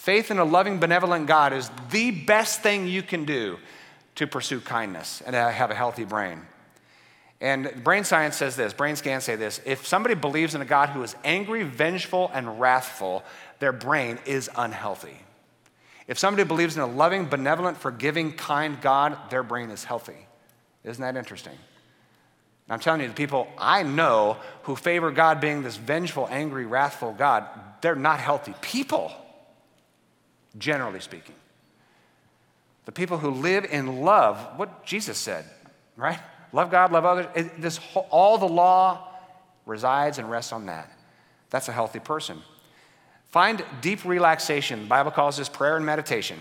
Faith 0.00 0.30
in 0.30 0.38
a 0.38 0.44
loving, 0.44 0.80
benevolent 0.80 1.26
God 1.26 1.52
is 1.52 1.70
the 1.90 2.10
best 2.10 2.62
thing 2.62 2.88
you 2.88 3.02
can 3.02 3.26
do 3.26 3.58
to 4.14 4.26
pursue 4.26 4.58
kindness 4.58 5.22
and 5.26 5.36
have 5.36 5.70
a 5.70 5.74
healthy 5.74 6.06
brain. 6.06 6.40
And 7.38 7.84
brain 7.84 8.04
science 8.04 8.36
says 8.36 8.56
this, 8.56 8.72
brain 8.72 8.96
scans 8.96 9.24
say 9.24 9.36
this 9.36 9.60
if 9.66 9.86
somebody 9.86 10.14
believes 10.14 10.54
in 10.54 10.62
a 10.62 10.64
God 10.64 10.88
who 10.88 11.02
is 11.02 11.14
angry, 11.22 11.64
vengeful, 11.64 12.30
and 12.32 12.58
wrathful, 12.58 13.22
their 13.58 13.72
brain 13.72 14.18
is 14.24 14.48
unhealthy. 14.56 15.18
If 16.06 16.18
somebody 16.18 16.48
believes 16.48 16.76
in 16.76 16.82
a 16.82 16.86
loving, 16.86 17.26
benevolent, 17.26 17.76
forgiving, 17.76 18.32
kind 18.32 18.80
God, 18.80 19.18
their 19.28 19.42
brain 19.42 19.68
is 19.68 19.84
healthy. 19.84 20.26
Isn't 20.82 21.02
that 21.02 21.18
interesting? 21.18 21.58
I'm 22.70 22.80
telling 22.80 23.02
you, 23.02 23.08
the 23.08 23.12
people 23.12 23.48
I 23.58 23.82
know 23.82 24.38
who 24.62 24.76
favor 24.76 25.10
God 25.10 25.42
being 25.42 25.62
this 25.62 25.76
vengeful, 25.76 26.26
angry, 26.30 26.64
wrathful 26.64 27.12
God, 27.12 27.44
they're 27.82 27.94
not 27.94 28.18
healthy 28.18 28.54
people, 28.62 29.12
generally 30.58 31.00
speaking. 31.00 31.34
The 32.84 32.92
people 32.92 33.18
who 33.18 33.30
live 33.30 33.64
in 33.64 34.02
love, 34.02 34.38
what 34.56 34.84
Jesus 34.84 35.18
said, 35.18 35.44
right? 35.96 36.18
Love 36.52 36.70
God, 36.70 36.92
love 36.92 37.04
others. 37.04 37.50
This, 37.58 37.78
all 38.10 38.38
the 38.38 38.48
law 38.48 39.08
resides 39.66 40.18
and 40.18 40.30
rests 40.30 40.52
on 40.52 40.66
that. 40.66 40.90
That's 41.50 41.68
a 41.68 41.72
healthy 41.72 42.00
person. 42.00 42.42
Find 43.28 43.64
deep 43.80 44.04
relaxation. 44.04 44.80
The 44.82 44.86
Bible 44.86 45.10
calls 45.12 45.36
this 45.36 45.48
prayer 45.48 45.76
and 45.76 45.86
meditation. 45.86 46.38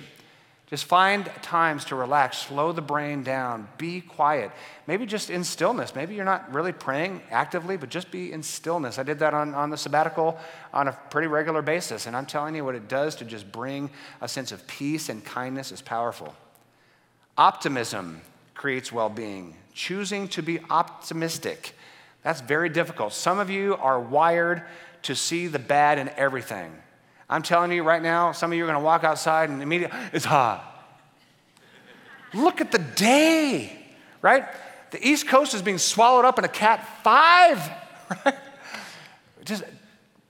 Just 0.69 0.86
find 0.86 1.25
times 1.41 1.86
to 1.86 1.95
relax, 1.95 2.38
slow 2.38 2.71
the 2.71 2.82
brain 2.82 3.23
down, 3.23 3.67
be 3.79 4.01
quiet. 4.01 4.51
Maybe 4.86 5.08
just 5.08 5.32
in 5.32 5.43
stillness. 5.43 5.95
Maybe 5.95 6.13
you're 6.13 6.25
not 6.25 6.53
really 6.53 6.73
praying 6.73 7.23
actively, 7.32 7.75
but 7.75 7.89
just 7.89 8.12
be 8.12 8.32
in 8.32 8.43
stillness. 8.43 8.99
I 8.99 9.03
did 9.03 9.17
that 9.19 9.34
on, 9.34 9.55
on 9.55 9.71
the 9.71 9.77
sabbatical 9.77 10.38
on 10.71 10.88
a 10.88 10.91
pretty 11.10 11.27
regular 11.27 11.63
basis, 11.63 12.05
and 12.05 12.15
I'm 12.15 12.27
telling 12.27 12.53
you 12.53 12.63
what 12.63 12.75
it 12.75 12.88
does 12.88 13.15
to 13.15 13.25
just 13.25 13.51
bring 13.51 13.89
a 14.21 14.27
sense 14.27 14.51
of 14.51 14.67
peace 14.67 15.10
and 15.10 15.25
kindness 15.25 15.71
is 15.71 15.82
powerful. 15.82 16.36
Optimism 17.36 18.21
creates 18.53 18.91
well 18.91 19.10
being 19.10 19.55
choosing 19.73 20.27
to 20.27 20.43
be 20.43 20.60
optimistic. 20.69 21.73
That's 22.21 22.41
very 22.41 22.67
difficult. 22.67 23.13
Some 23.13 23.39
of 23.39 23.49
you 23.49 23.75
are 23.75 23.99
wired 23.99 24.63
to 25.03 25.15
see 25.15 25.47
the 25.47 25.58
bad 25.58 25.97
in 25.97 26.10
everything. 26.10 26.73
I'm 27.30 27.44
telling 27.44 27.72
you 27.72 27.84
right 27.84 28.02
now, 28.02 28.32
some 28.32 28.52
of 28.52 28.58
you 28.58 28.63
are 28.63 28.68
going 28.68 28.80
to 28.80 28.84
walk 28.84 29.04
outside 29.04 29.50
and 29.50 29.62
immediately, 29.62 29.98
it's 30.13 30.26
hot. 30.26 30.65
Look 32.34 32.60
at 32.62 32.72
the 32.72 32.80
day, 32.80 33.72
right? 34.22 34.46
The 34.92 35.08
East 35.08 35.28
Coast 35.28 35.54
is 35.54 35.62
being 35.62 35.78
swallowed 35.78 36.26
up 36.26 36.39
in 36.39 36.46
a 36.46 36.50
Cat 36.50 36.88
5, 37.04 37.72
right? 38.26 38.36
Just 39.46 39.63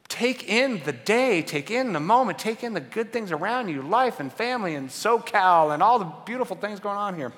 take 0.10 0.50
in 0.50 0.82
the 0.84 0.92
day, 0.92 1.42
take 1.42 1.72
in 1.72 1.94
the 1.94 2.00
moment, 2.00 2.38
take 2.38 2.64
in 2.64 2.74
the 2.74 2.82
good 2.82 3.14
things 3.14 3.32
around 3.32 3.70
you, 3.70 3.82
life 3.82 4.20
and 4.20 4.32
family 4.32 4.76
and 4.76 4.90
SoCal 4.90 5.74
and 5.74 5.82
all 5.82 6.00
the 6.00 6.12
beautiful 6.26 6.58
things 6.58 6.80
going 6.80 6.98
on 6.98 7.16
here. 7.16 7.32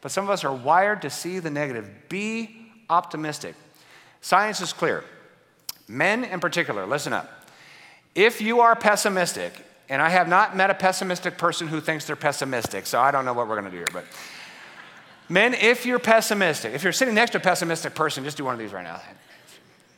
But 0.00 0.10
some 0.10 0.24
of 0.24 0.30
us 0.30 0.44
are 0.44 0.54
wired 0.54 1.02
to 1.02 1.10
see 1.10 1.38
the 1.38 1.50
negative. 1.50 1.88
Be 2.08 2.56
optimistic. 2.90 3.54
Science 4.20 4.60
is 4.60 4.72
clear. 4.72 5.04
Men 5.88 6.24
in 6.24 6.40
particular, 6.40 6.86
listen 6.86 7.12
up. 7.12 7.30
If 8.16 8.40
you 8.40 8.60
are 8.60 8.74
pessimistic, 8.74 9.52
and 9.90 10.00
I 10.00 10.08
have 10.08 10.26
not 10.26 10.56
met 10.56 10.70
a 10.70 10.74
pessimistic 10.74 11.36
person 11.36 11.68
who 11.68 11.82
thinks 11.82 12.06
they're 12.06 12.16
pessimistic, 12.16 12.86
so 12.86 12.98
I 12.98 13.10
don't 13.10 13.26
know 13.26 13.34
what 13.34 13.46
we're 13.46 13.60
to 13.60 13.70
do 13.70 13.76
here, 13.76 13.86
but 13.92 14.06
men, 15.28 15.52
if 15.52 15.84
you're 15.84 15.98
pessimistic, 15.98 16.72
if 16.72 16.82
you're 16.82 16.94
sitting 16.94 17.14
next 17.14 17.32
to 17.32 17.38
a 17.38 17.42
pessimistic 17.42 17.94
person, 17.94 18.24
just 18.24 18.38
do 18.38 18.44
one 18.46 18.54
of 18.54 18.58
these 18.58 18.72
right 18.72 18.84
now. 18.84 19.02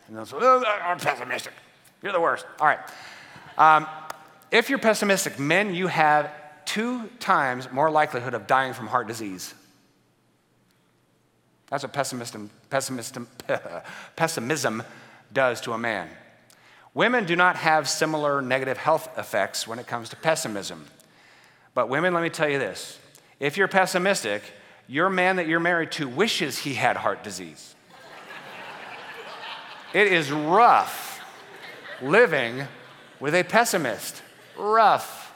And 0.08 0.16
they'll 0.16 0.26
say, 0.26 0.36
oh, 0.40 0.64
I'm 0.82 0.98
pessimistic. 0.98 1.52
You're 2.02 2.12
the 2.12 2.20
worst. 2.20 2.44
All 2.58 2.66
right. 2.66 2.80
Um, 3.56 3.86
if 4.50 4.68
you're 4.68 4.80
pessimistic, 4.80 5.38
men, 5.38 5.72
you 5.72 5.86
have 5.86 6.32
two 6.64 7.06
times 7.20 7.70
more 7.70 7.88
likelihood 7.88 8.34
of 8.34 8.48
dying 8.48 8.72
from 8.72 8.88
heart 8.88 9.06
disease. 9.06 9.54
That's 11.70 11.84
what 11.84 11.92
pessimism, 11.92 12.50
pessimism, 12.68 13.28
pessimism 14.16 14.82
does 15.32 15.60
to 15.60 15.72
a 15.72 15.78
man. 15.78 16.08
Women 16.98 17.26
do 17.26 17.36
not 17.36 17.54
have 17.54 17.88
similar 17.88 18.42
negative 18.42 18.76
health 18.76 19.08
effects 19.16 19.68
when 19.68 19.78
it 19.78 19.86
comes 19.86 20.08
to 20.08 20.16
pessimism. 20.16 20.84
But 21.72 21.88
women, 21.88 22.12
let 22.12 22.24
me 22.24 22.28
tell 22.28 22.48
you 22.48 22.58
this 22.58 22.98
if 23.38 23.56
you're 23.56 23.68
pessimistic, 23.68 24.42
your 24.88 25.08
man 25.08 25.36
that 25.36 25.46
you're 25.46 25.60
married 25.60 25.92
to 25.92 26.08
wishes 26.08 26.58
he 26.58 26.74
had 26.74 26.96
heart 26.96 27.22
disease. 27.22 27.76
it 29.94 30.08
is 30.08 30.32
rough 30.32 31.20
living 32.02 32.66
with 33.20 33.32
a 33.32 33.44
pessimist. 33.44 34.20
Rough. 34.58 35.32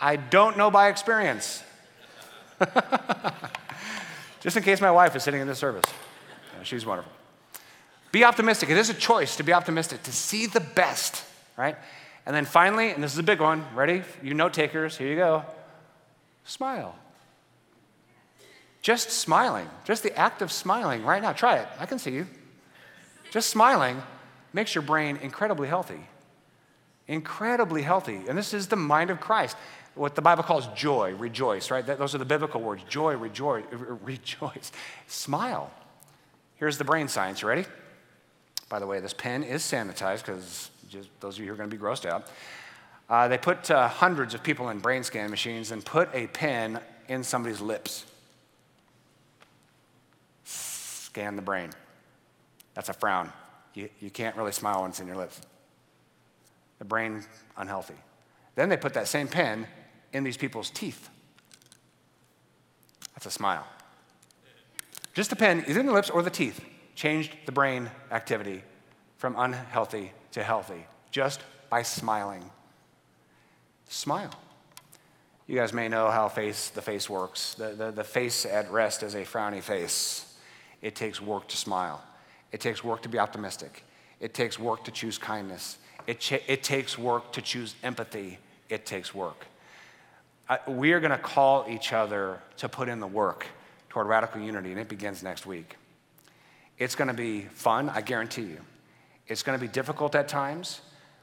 I 0.00 0.16
don't 0.16 0.56
know 0.56 0.70
by 0.70 0.88
experience. 0.88 1.62
Just 4.40 4.56
in 4.56 4.62
case 4.62 4.80
my 4.80 4.90
wife 4.90 5.14
is 5.14 5.22
sitting 5.22 5.42
in 5.42 5.46
this 5.46 5.58
service. 5.58 5.84
she's 6.62 6.86
wonderful. 6.86 7.12
Be 8.16 8.24
optimistic. 8.24 8.70
It 8.70 8.78
is 8.78 8.88
a 8.88 8.94
choice 8.94 9.36
to 9.36 9.42
be 9.42 9.52
optimistic, 9.52 10.02
to 10.04 10.10
see 10.10 10.46
the 10.46 10.60
best, 10.60 11.22
right? 11.58 11.76
And 12.24 12.34
then 12.34 12.46
finally, 12.46 12.88
and 12.88 13.04
this 13.04 13.12
is 13.12 13.18
a 13.18 13.22
big 13.22 13.42
one, 13.42 13.62
ready? 13.74 14.04
You 14.22 14.32
note 14.32 14.54
takers, 14.54 14.96
here 14.96 15.08
you 15.08 15.16
go. 15.16 15.44
Smile. 16.46 16.96
Just 18.80 19.10
smiling, 19.10 19.68
just 19.84 20.02
the 20.02 20.18
act 20.18 20.40
of 20.40 20.50
smiling 20.50 21.04
right 21.04 21.20
now. 21.20 21.34
Try 21.34 21.56
it. 21.58 21.68
I 21.78 21.84
can 21.84 21.98
see 21.98 22.12
you. 22.12 22.26
Just 23.32 23.50
smiling 23.50 24.02
makes 24.54 24.74
your 24.74 24.80
brain 24.80 25.18
incredibly 25.18 25.68
healthy. 25.68 26.00
Incredibly 27.08 27.82
healthy. 27.82 28.22
And 28.26 28.38
this 28.38 28.54
is 28.54 28.68
the 28.68 28.76
mind 28.76 29.10
of 29.10 29.20
Christ 29.20 29.58
what 29.94 30.14
the 30.14 30.22
Bible 30.22 30.42
calls 30.42 30.68
joy, 30.68 31.14
rejoice, 31.16 31.70
right? 31.70 31.84
Those 31.84 32.14
are 32.14 32.18
the 32.18 32.24
biblical 32.24 32.62
words 32.62 32.82
joy, 32.88 33.14
rejoice, 33.14 33.66
rejoice, 33.70 34.72
smile. 35.06 35.70
Here's 36.54 36.78
the 36.78 36.84
brain 36.84 37.08
science. 37.08 37.42
You 37.42 37.48
ready? 37.48 37.66
By 38.68 38.78
the 38.78 38.86
way, 38.86 39.00
this 39.00 39.14
pen 39.14 39.42
is 39.42 39.62
sanitized 39.62 40.26
because 40.26 40.70
those 41.20 41.36
of 41.36 41.40
you 41.40 41.46
who 41.46 41.52
are 41.52 41.56
going 41.56 41.70
to 41.70 41.76
be 41.76 41.82
grossed 41.82 42.06
out. 42.06 42.28
Uh, 43.08 43.28
they 43.28 43.38
put 43.38 43.70
uh, 43.70 43.86
hundreds 43.88 44.34
of 44.34 44.42
people 44.42 44.68
in 44.70 44.78
brain 44.78 45.04
scan 45.04 45.30
machines 45.30 45.70
and 45.70 45.84
put 45.84 46.08
a 46.12 46.26
pen 46.28 46.80
in 47.08 47.22
somebody's 47.22 47.60
lips. 47.60 48.04
Scan 50.44 51.36
the 51.36 51.42
brain. 51.42 51.70
That's 52.74 52.88
a 52.88 52.92
frown. 52.92 53.32
You, 53.74 53.88
you 54.00 54.10
can't 54.10 54.36
really 54.36 54.52
smile 54.52 54.82
when 54.82 54.90
it's 54.90 55.00
in 55.00 55.06
your 55.06 55.16
lips. 55.16 55.40
The 56.78 56.84
brain 56.84 57.24
unhealthy. 57.56 57.94
Then 58.54 58.68
they 58.68 58.76
put 58.76 58.94
that 58.94 59.06
same 59.06 59.28
pen 59.28 59.66
in 60.12 60.24
these 60.24 60.36
people's 60.36 60.70
teeth. 60.70 61.08
That's 63.14 63.26
a 63.26 63.30
smile. 63.30 63.66
Just 65.14 65.30
the 65.30 65.36
pen, 65.36 65.60
is 65.64 65.76
in 65.76 65.86
the 65.86 65.92
lips 65.92 66.10
or 66.10 66.22
the 66.22 66.30
teeth, 66.30 66.60
changed 66.96 67.32
the 67.46 67.52
brain 67.52 67.88
activity 68.10 68.64
from 69.16 69.36
unhealthy 69.38 70.12
to 70.32 70.42
healthy 70.42 70.84
just 71.12 71.40
by 71.70 71.82
smiling. 71.82 72.50
Smile. 73.88 74.34
You 75.46 75.54
guys 75.54 75.72
may 75.72 75.86
know 75.86 76.10
how 76.10 76.28
face, 76.28 76.70
the 76.70 76.82
face 76.82 77.08
works. 77.08 77.54
The, 77.54 77.68
the, 77.68 77.90
the 77.92 78.02
face 78.02 78.44
at 78.44 78.68
rest 78.72 79.04
is 79.04 79.14
a 79.14 79.22
frowny 79.22 79.62
face. 79.62 80.34
It 80.82 80.96
takes 80.96 81.20
work 81.20 81.46
to 81.48 81.56
smile. 81.56 82.02
It 82.50 82.60
takes 82.60 82.82
work 82.82 83.02
to 83.02 83.08
be 83.08 83.20
optimistic. 83.20 83.84
It 84.18 84.34
takes 84.34 84.58
work 84.58 84.82
to 84.84 84.90
choose 84.90 85.18
kindness. 85.18 85.78
It, 86.08 86.18
ch- 86.18 86.42
it 86.48 86.64
takes 86.64 86.98
work 86.98 87.30
to 87.32 87.42
choose 87.42 87.76
empathy. 87.84 88.38
It 88.68 88.86
takes 88.86 89.14
work 89.14 89.46
we 90.68 90.92
are 90.92 91.00
going 91.00 91.10
to 91.10 91.18
call 91.18 91.66
each 91.68 91.92
other 91.92 92.40
to 92.58 92.68
put 92.68 92.88
in 92.88 93.00
the 93.00 93.06
work 93.06 93.46
toward 93.88 94.06
radical 94.06 94.40
unity, 94.40 94.70
and 94.70 94.80
it 94.80 94.88
begins 94.88 95.22
next 95.22 95.46
week. 95.46 95.76
It's 96.78 96.94
going 96.94 97.08
to 97.08 97.14
be 97.14 97.42
fun, 97.42 97.88
I 97.88 98.00
guarantee 98.00 98.42
you. 98.42 98.60
It's 99.26 99.42
going 99.42 99.58
to 99.58 99.64
be 99.64 99.70
difficult 99.70 100.14
at 100.14 100.28
times. 100.28 100.80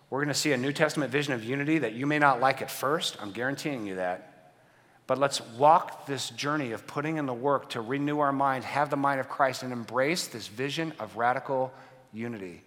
We're 0.09 0.19
going 0.19 0.33
to 0.33 0.39
see 0.39 0.51
a 0.51 0.57
New 0.57 0.73
Testament 0.73 1.11
vision 1.11 1.33
of 1.33 1.43
unity 1.43 1.79
that 1.79 1.93
you 1.93 2.05
may 2.05 2.19
not 2.19 2.39
like 2.39 2.61
at 2.61 2.69
first. 2.69 3.17
I'm 3.21 3.31
guaranteeing 3.31 3.85
you 3.85 3.95
that. 3.95 4.51
But 5.05 5.17
let's 5.17 5.41
walk 5.57 6.05
this 6.05 6.29
journey 6.29 6.71
of 6.71 6.87
putting 6.87 7.17
in 7.17 7.25
the 7.25 7.33
work 7.33 7.69
to 7.71 7.81
renew 7.81 8.19
our 8.19 8.31
mind, 8.31 8.63
have 8.63 8.89
the 8.89 8.95
mind 8.95 9.19
of 9.19 9.27
Christ, 9.27 9.63
and 9.63 9.73
embrace 9.73 10.27
this 10.27 10.47
vision 10.47 10.93
of 10.99 11.17
radical 11.17 11.73
unity. 12.13 12.63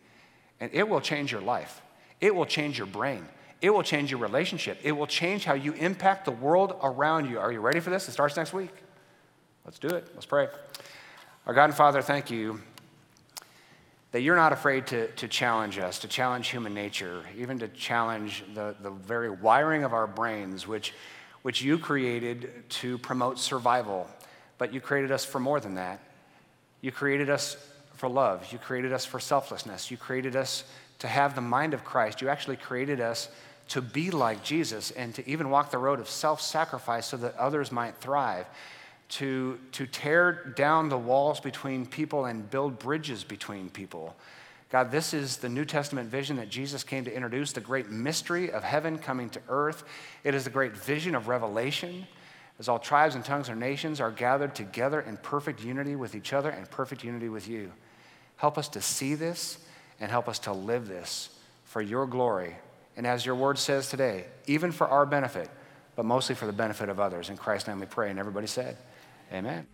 And 0.60 0.70
it 0.74 0.88
will 0.88 1.00
change 1.00 1.32
your 1.32 1.40
life, 1.40 1.80
it 2.20 2.34
will 2.34 2.46
change 2.46 2.78
your 2.78 2.86
brain, 2.86 3.26
it 3.62 3.70
will 3.70 3.82
change 3.82 4.10
your 4.10 4.20
relationship, 4.20 4.78
it 4.82 4.92
will 4.92 5.06
change 5.06 5.44
how 5.44 5.54
you 5.54 5.72
impact 5.74 6.24
the 6.24 6.30
world 6.30 6.78
around 6.82 7.30
you. 7.30 7.38
Are 7.38 7.52
you 7.52 7.60
ready 7.60 7.80
for 7.80 7.90
this? 7.90 8.06
It 8.08 8.12
starts 8.12 8.36
next 8.36 8.52
week. 8.52 8.72
Let's 9.64 9.78
do 9.78 9.88
it. 9.88 10.08
Let's 10.14 10.26
pray. 10.26 10.48
Our 11.46 11.54
God 11.54 11.66
and 11.66 11.74
Father, 11.74 12.02
thank 12.02 12.30
you 12.30 12.60
that 14.12 14.22
you're 14.22 14.36
not 14.36 14.52
afraid 14.52 14.86
to, 14.88 15.08
to 15.12 15.28
challenge 15.28 15.78
us, 15.78 15.98
to 16.00 16.08
challenge 16.08 16.48
human 16.48 16.74
nature, 16.74 17.22
even 17.36 17.58
to 17.58 17.68
challenge 17.68 18.44
the, 18.54 18.74
the 18.80 18.90
very 18.90 19.30
wiring 19.30 19.84
of 19.84 19.92
our 19.92 20.06
brains, 20.06 20.66
which, 20.66 20.94
which 21.42 21.62
you 21.62 21.78
created 21.78 22.50
to 22.68 22.98
promote 22.98 23.38
survival. 23.38 24.08
But 24.58 24.72
you 24.72 24.80
created 24.80 25.12
us 25.12 25.24
for 25.24 25.38
more 25.38 25.60
than 25.60 25.74
that. 25.74 26.00
You 26.80 26.92
created 26.92 27.28
us 27.28 27.56
for 27.94 28.08
love. 28.08 28.52
You 28.52 28.58
created 28.58 28.92
us 28.92 29.04
for 29.04 29.18
selflessness. 29.18 29.90
You 29.90 29.96
created 29.96 30.36
us 30.36 30.64
to 31.00 31.08
have 31.08 31.34
the 31.34 31.40
mind 31.40 31.74
of 31.74 31.84
Christ. 31.84 32.20
You 32.20 32.28
actually 32.28 32.56
created 32.56 33.00
us 33.00 33.28
to 33.68 33.82
be 33.82 34.10
like 34.10 34.44
Jesus 34.44 34.92
and 34.92 35.14
to 35.16 35.28
even 35.28 35.50
walk 35.50 35.70
the 35.70 35.78
road 35.78 35.98
of 35.98 36.08
self 36.08 36.40
sacrifice 36.40 37.06
so 37.06 37.16
that 37.16 37.36
others 37.36 37.72
might 37.72 37.96
thrive 37.96 38.46
to, 39.08 39.58
to 39.72 39.86
tear 39.86 40.52
down 40.56 40.88
the 40.88 40.98
walls 40.98 41.40
between 41.40 41.86
people 41.86 42.24
and 42.24 42.50
build 42.50 42.78
bridges 42.78 43.24
between 43.24 43.70
people. 43.70 44.16
God, 44.70 44.90
this 44.90 45.14
is 45.14 45.36
the 45.36 45.48
New 45.48 45.64
Testament 45.64 46.10
vision 46.10 46.36
that 46.36 46.48
Jesus 46.48 46.82
came 46.82 47.04
to 47.04 47.14
introduce, 47.14 47.52
the 47.52 47.60
great 47.60 47.88
mystery 47.88 48.50
of 48.50 48.64
heaven 48.64 48.98
coming 48.98 49.30
to 49.30 49.40
earth. 49.48 49.84
It 50.24 50.34
is 50.34 50.44
the 50.44 50.50
great 50.50 50.76
vision 50.76 51.14
of 51.14 51.28
revelation 51.28 52.06
as 52.58 52.68
all 52.68 52.78
tribes 52.78 53.14
and 53.14 53.24
tongues 53.24 53.48
and 53.48 53.60
nations 53.60 54.00
are 54.00 54.10
gathered 54.10 54.54
together 54.54 55.00
in 55.00 55.18
perfect 55.18 55.62
unity 55.62 55.94
with 55.94 56.14
each 56.14 56.32
other 56.32 56.50
and 56.50 56.68
perfect 56.70 57.04
unity 57.04 57.28
with 57.28 57.46
you. 57.48 57.70
Help 58.36 58.58
us 58.58 58.68
to 58.70 58.80
see 58.80 59.14
this 59.14 59.58
and 60.00 60.10
help 60.10 60.28
us 60.28 60.38
to 60.40 60.52
live 60.52 60.88
this 60.88 61.30
for 61.64 61.80
your 61.80 62.06
glory. 62.06 62.56
And 62.96 63.06
as 63.06 63.24
your 63.24 63.34
word 63.34 63.58
says 63.58 63.88
today, 63.88 64.24
even 64.46 64.72
for 64.72 64.88
our 64.88 65.06
benefit, 65.06 65.50
but 65.96 66.04
mostly 66.04 66.34
for 66.34 66.46
the 66.46 66.52
benefit 66.52 66.88
of 66.88 67.00
others. 67.00 67.30
In 67.30 67.36
Christ's 67.36 67.68
name 67.68 67.80
we 67.80 67.86
pray. 67.86 68.10
And 68.10 68.18
everybody 68.18 68.46
said, 68.46 68.76
Amen. 69.32 69.66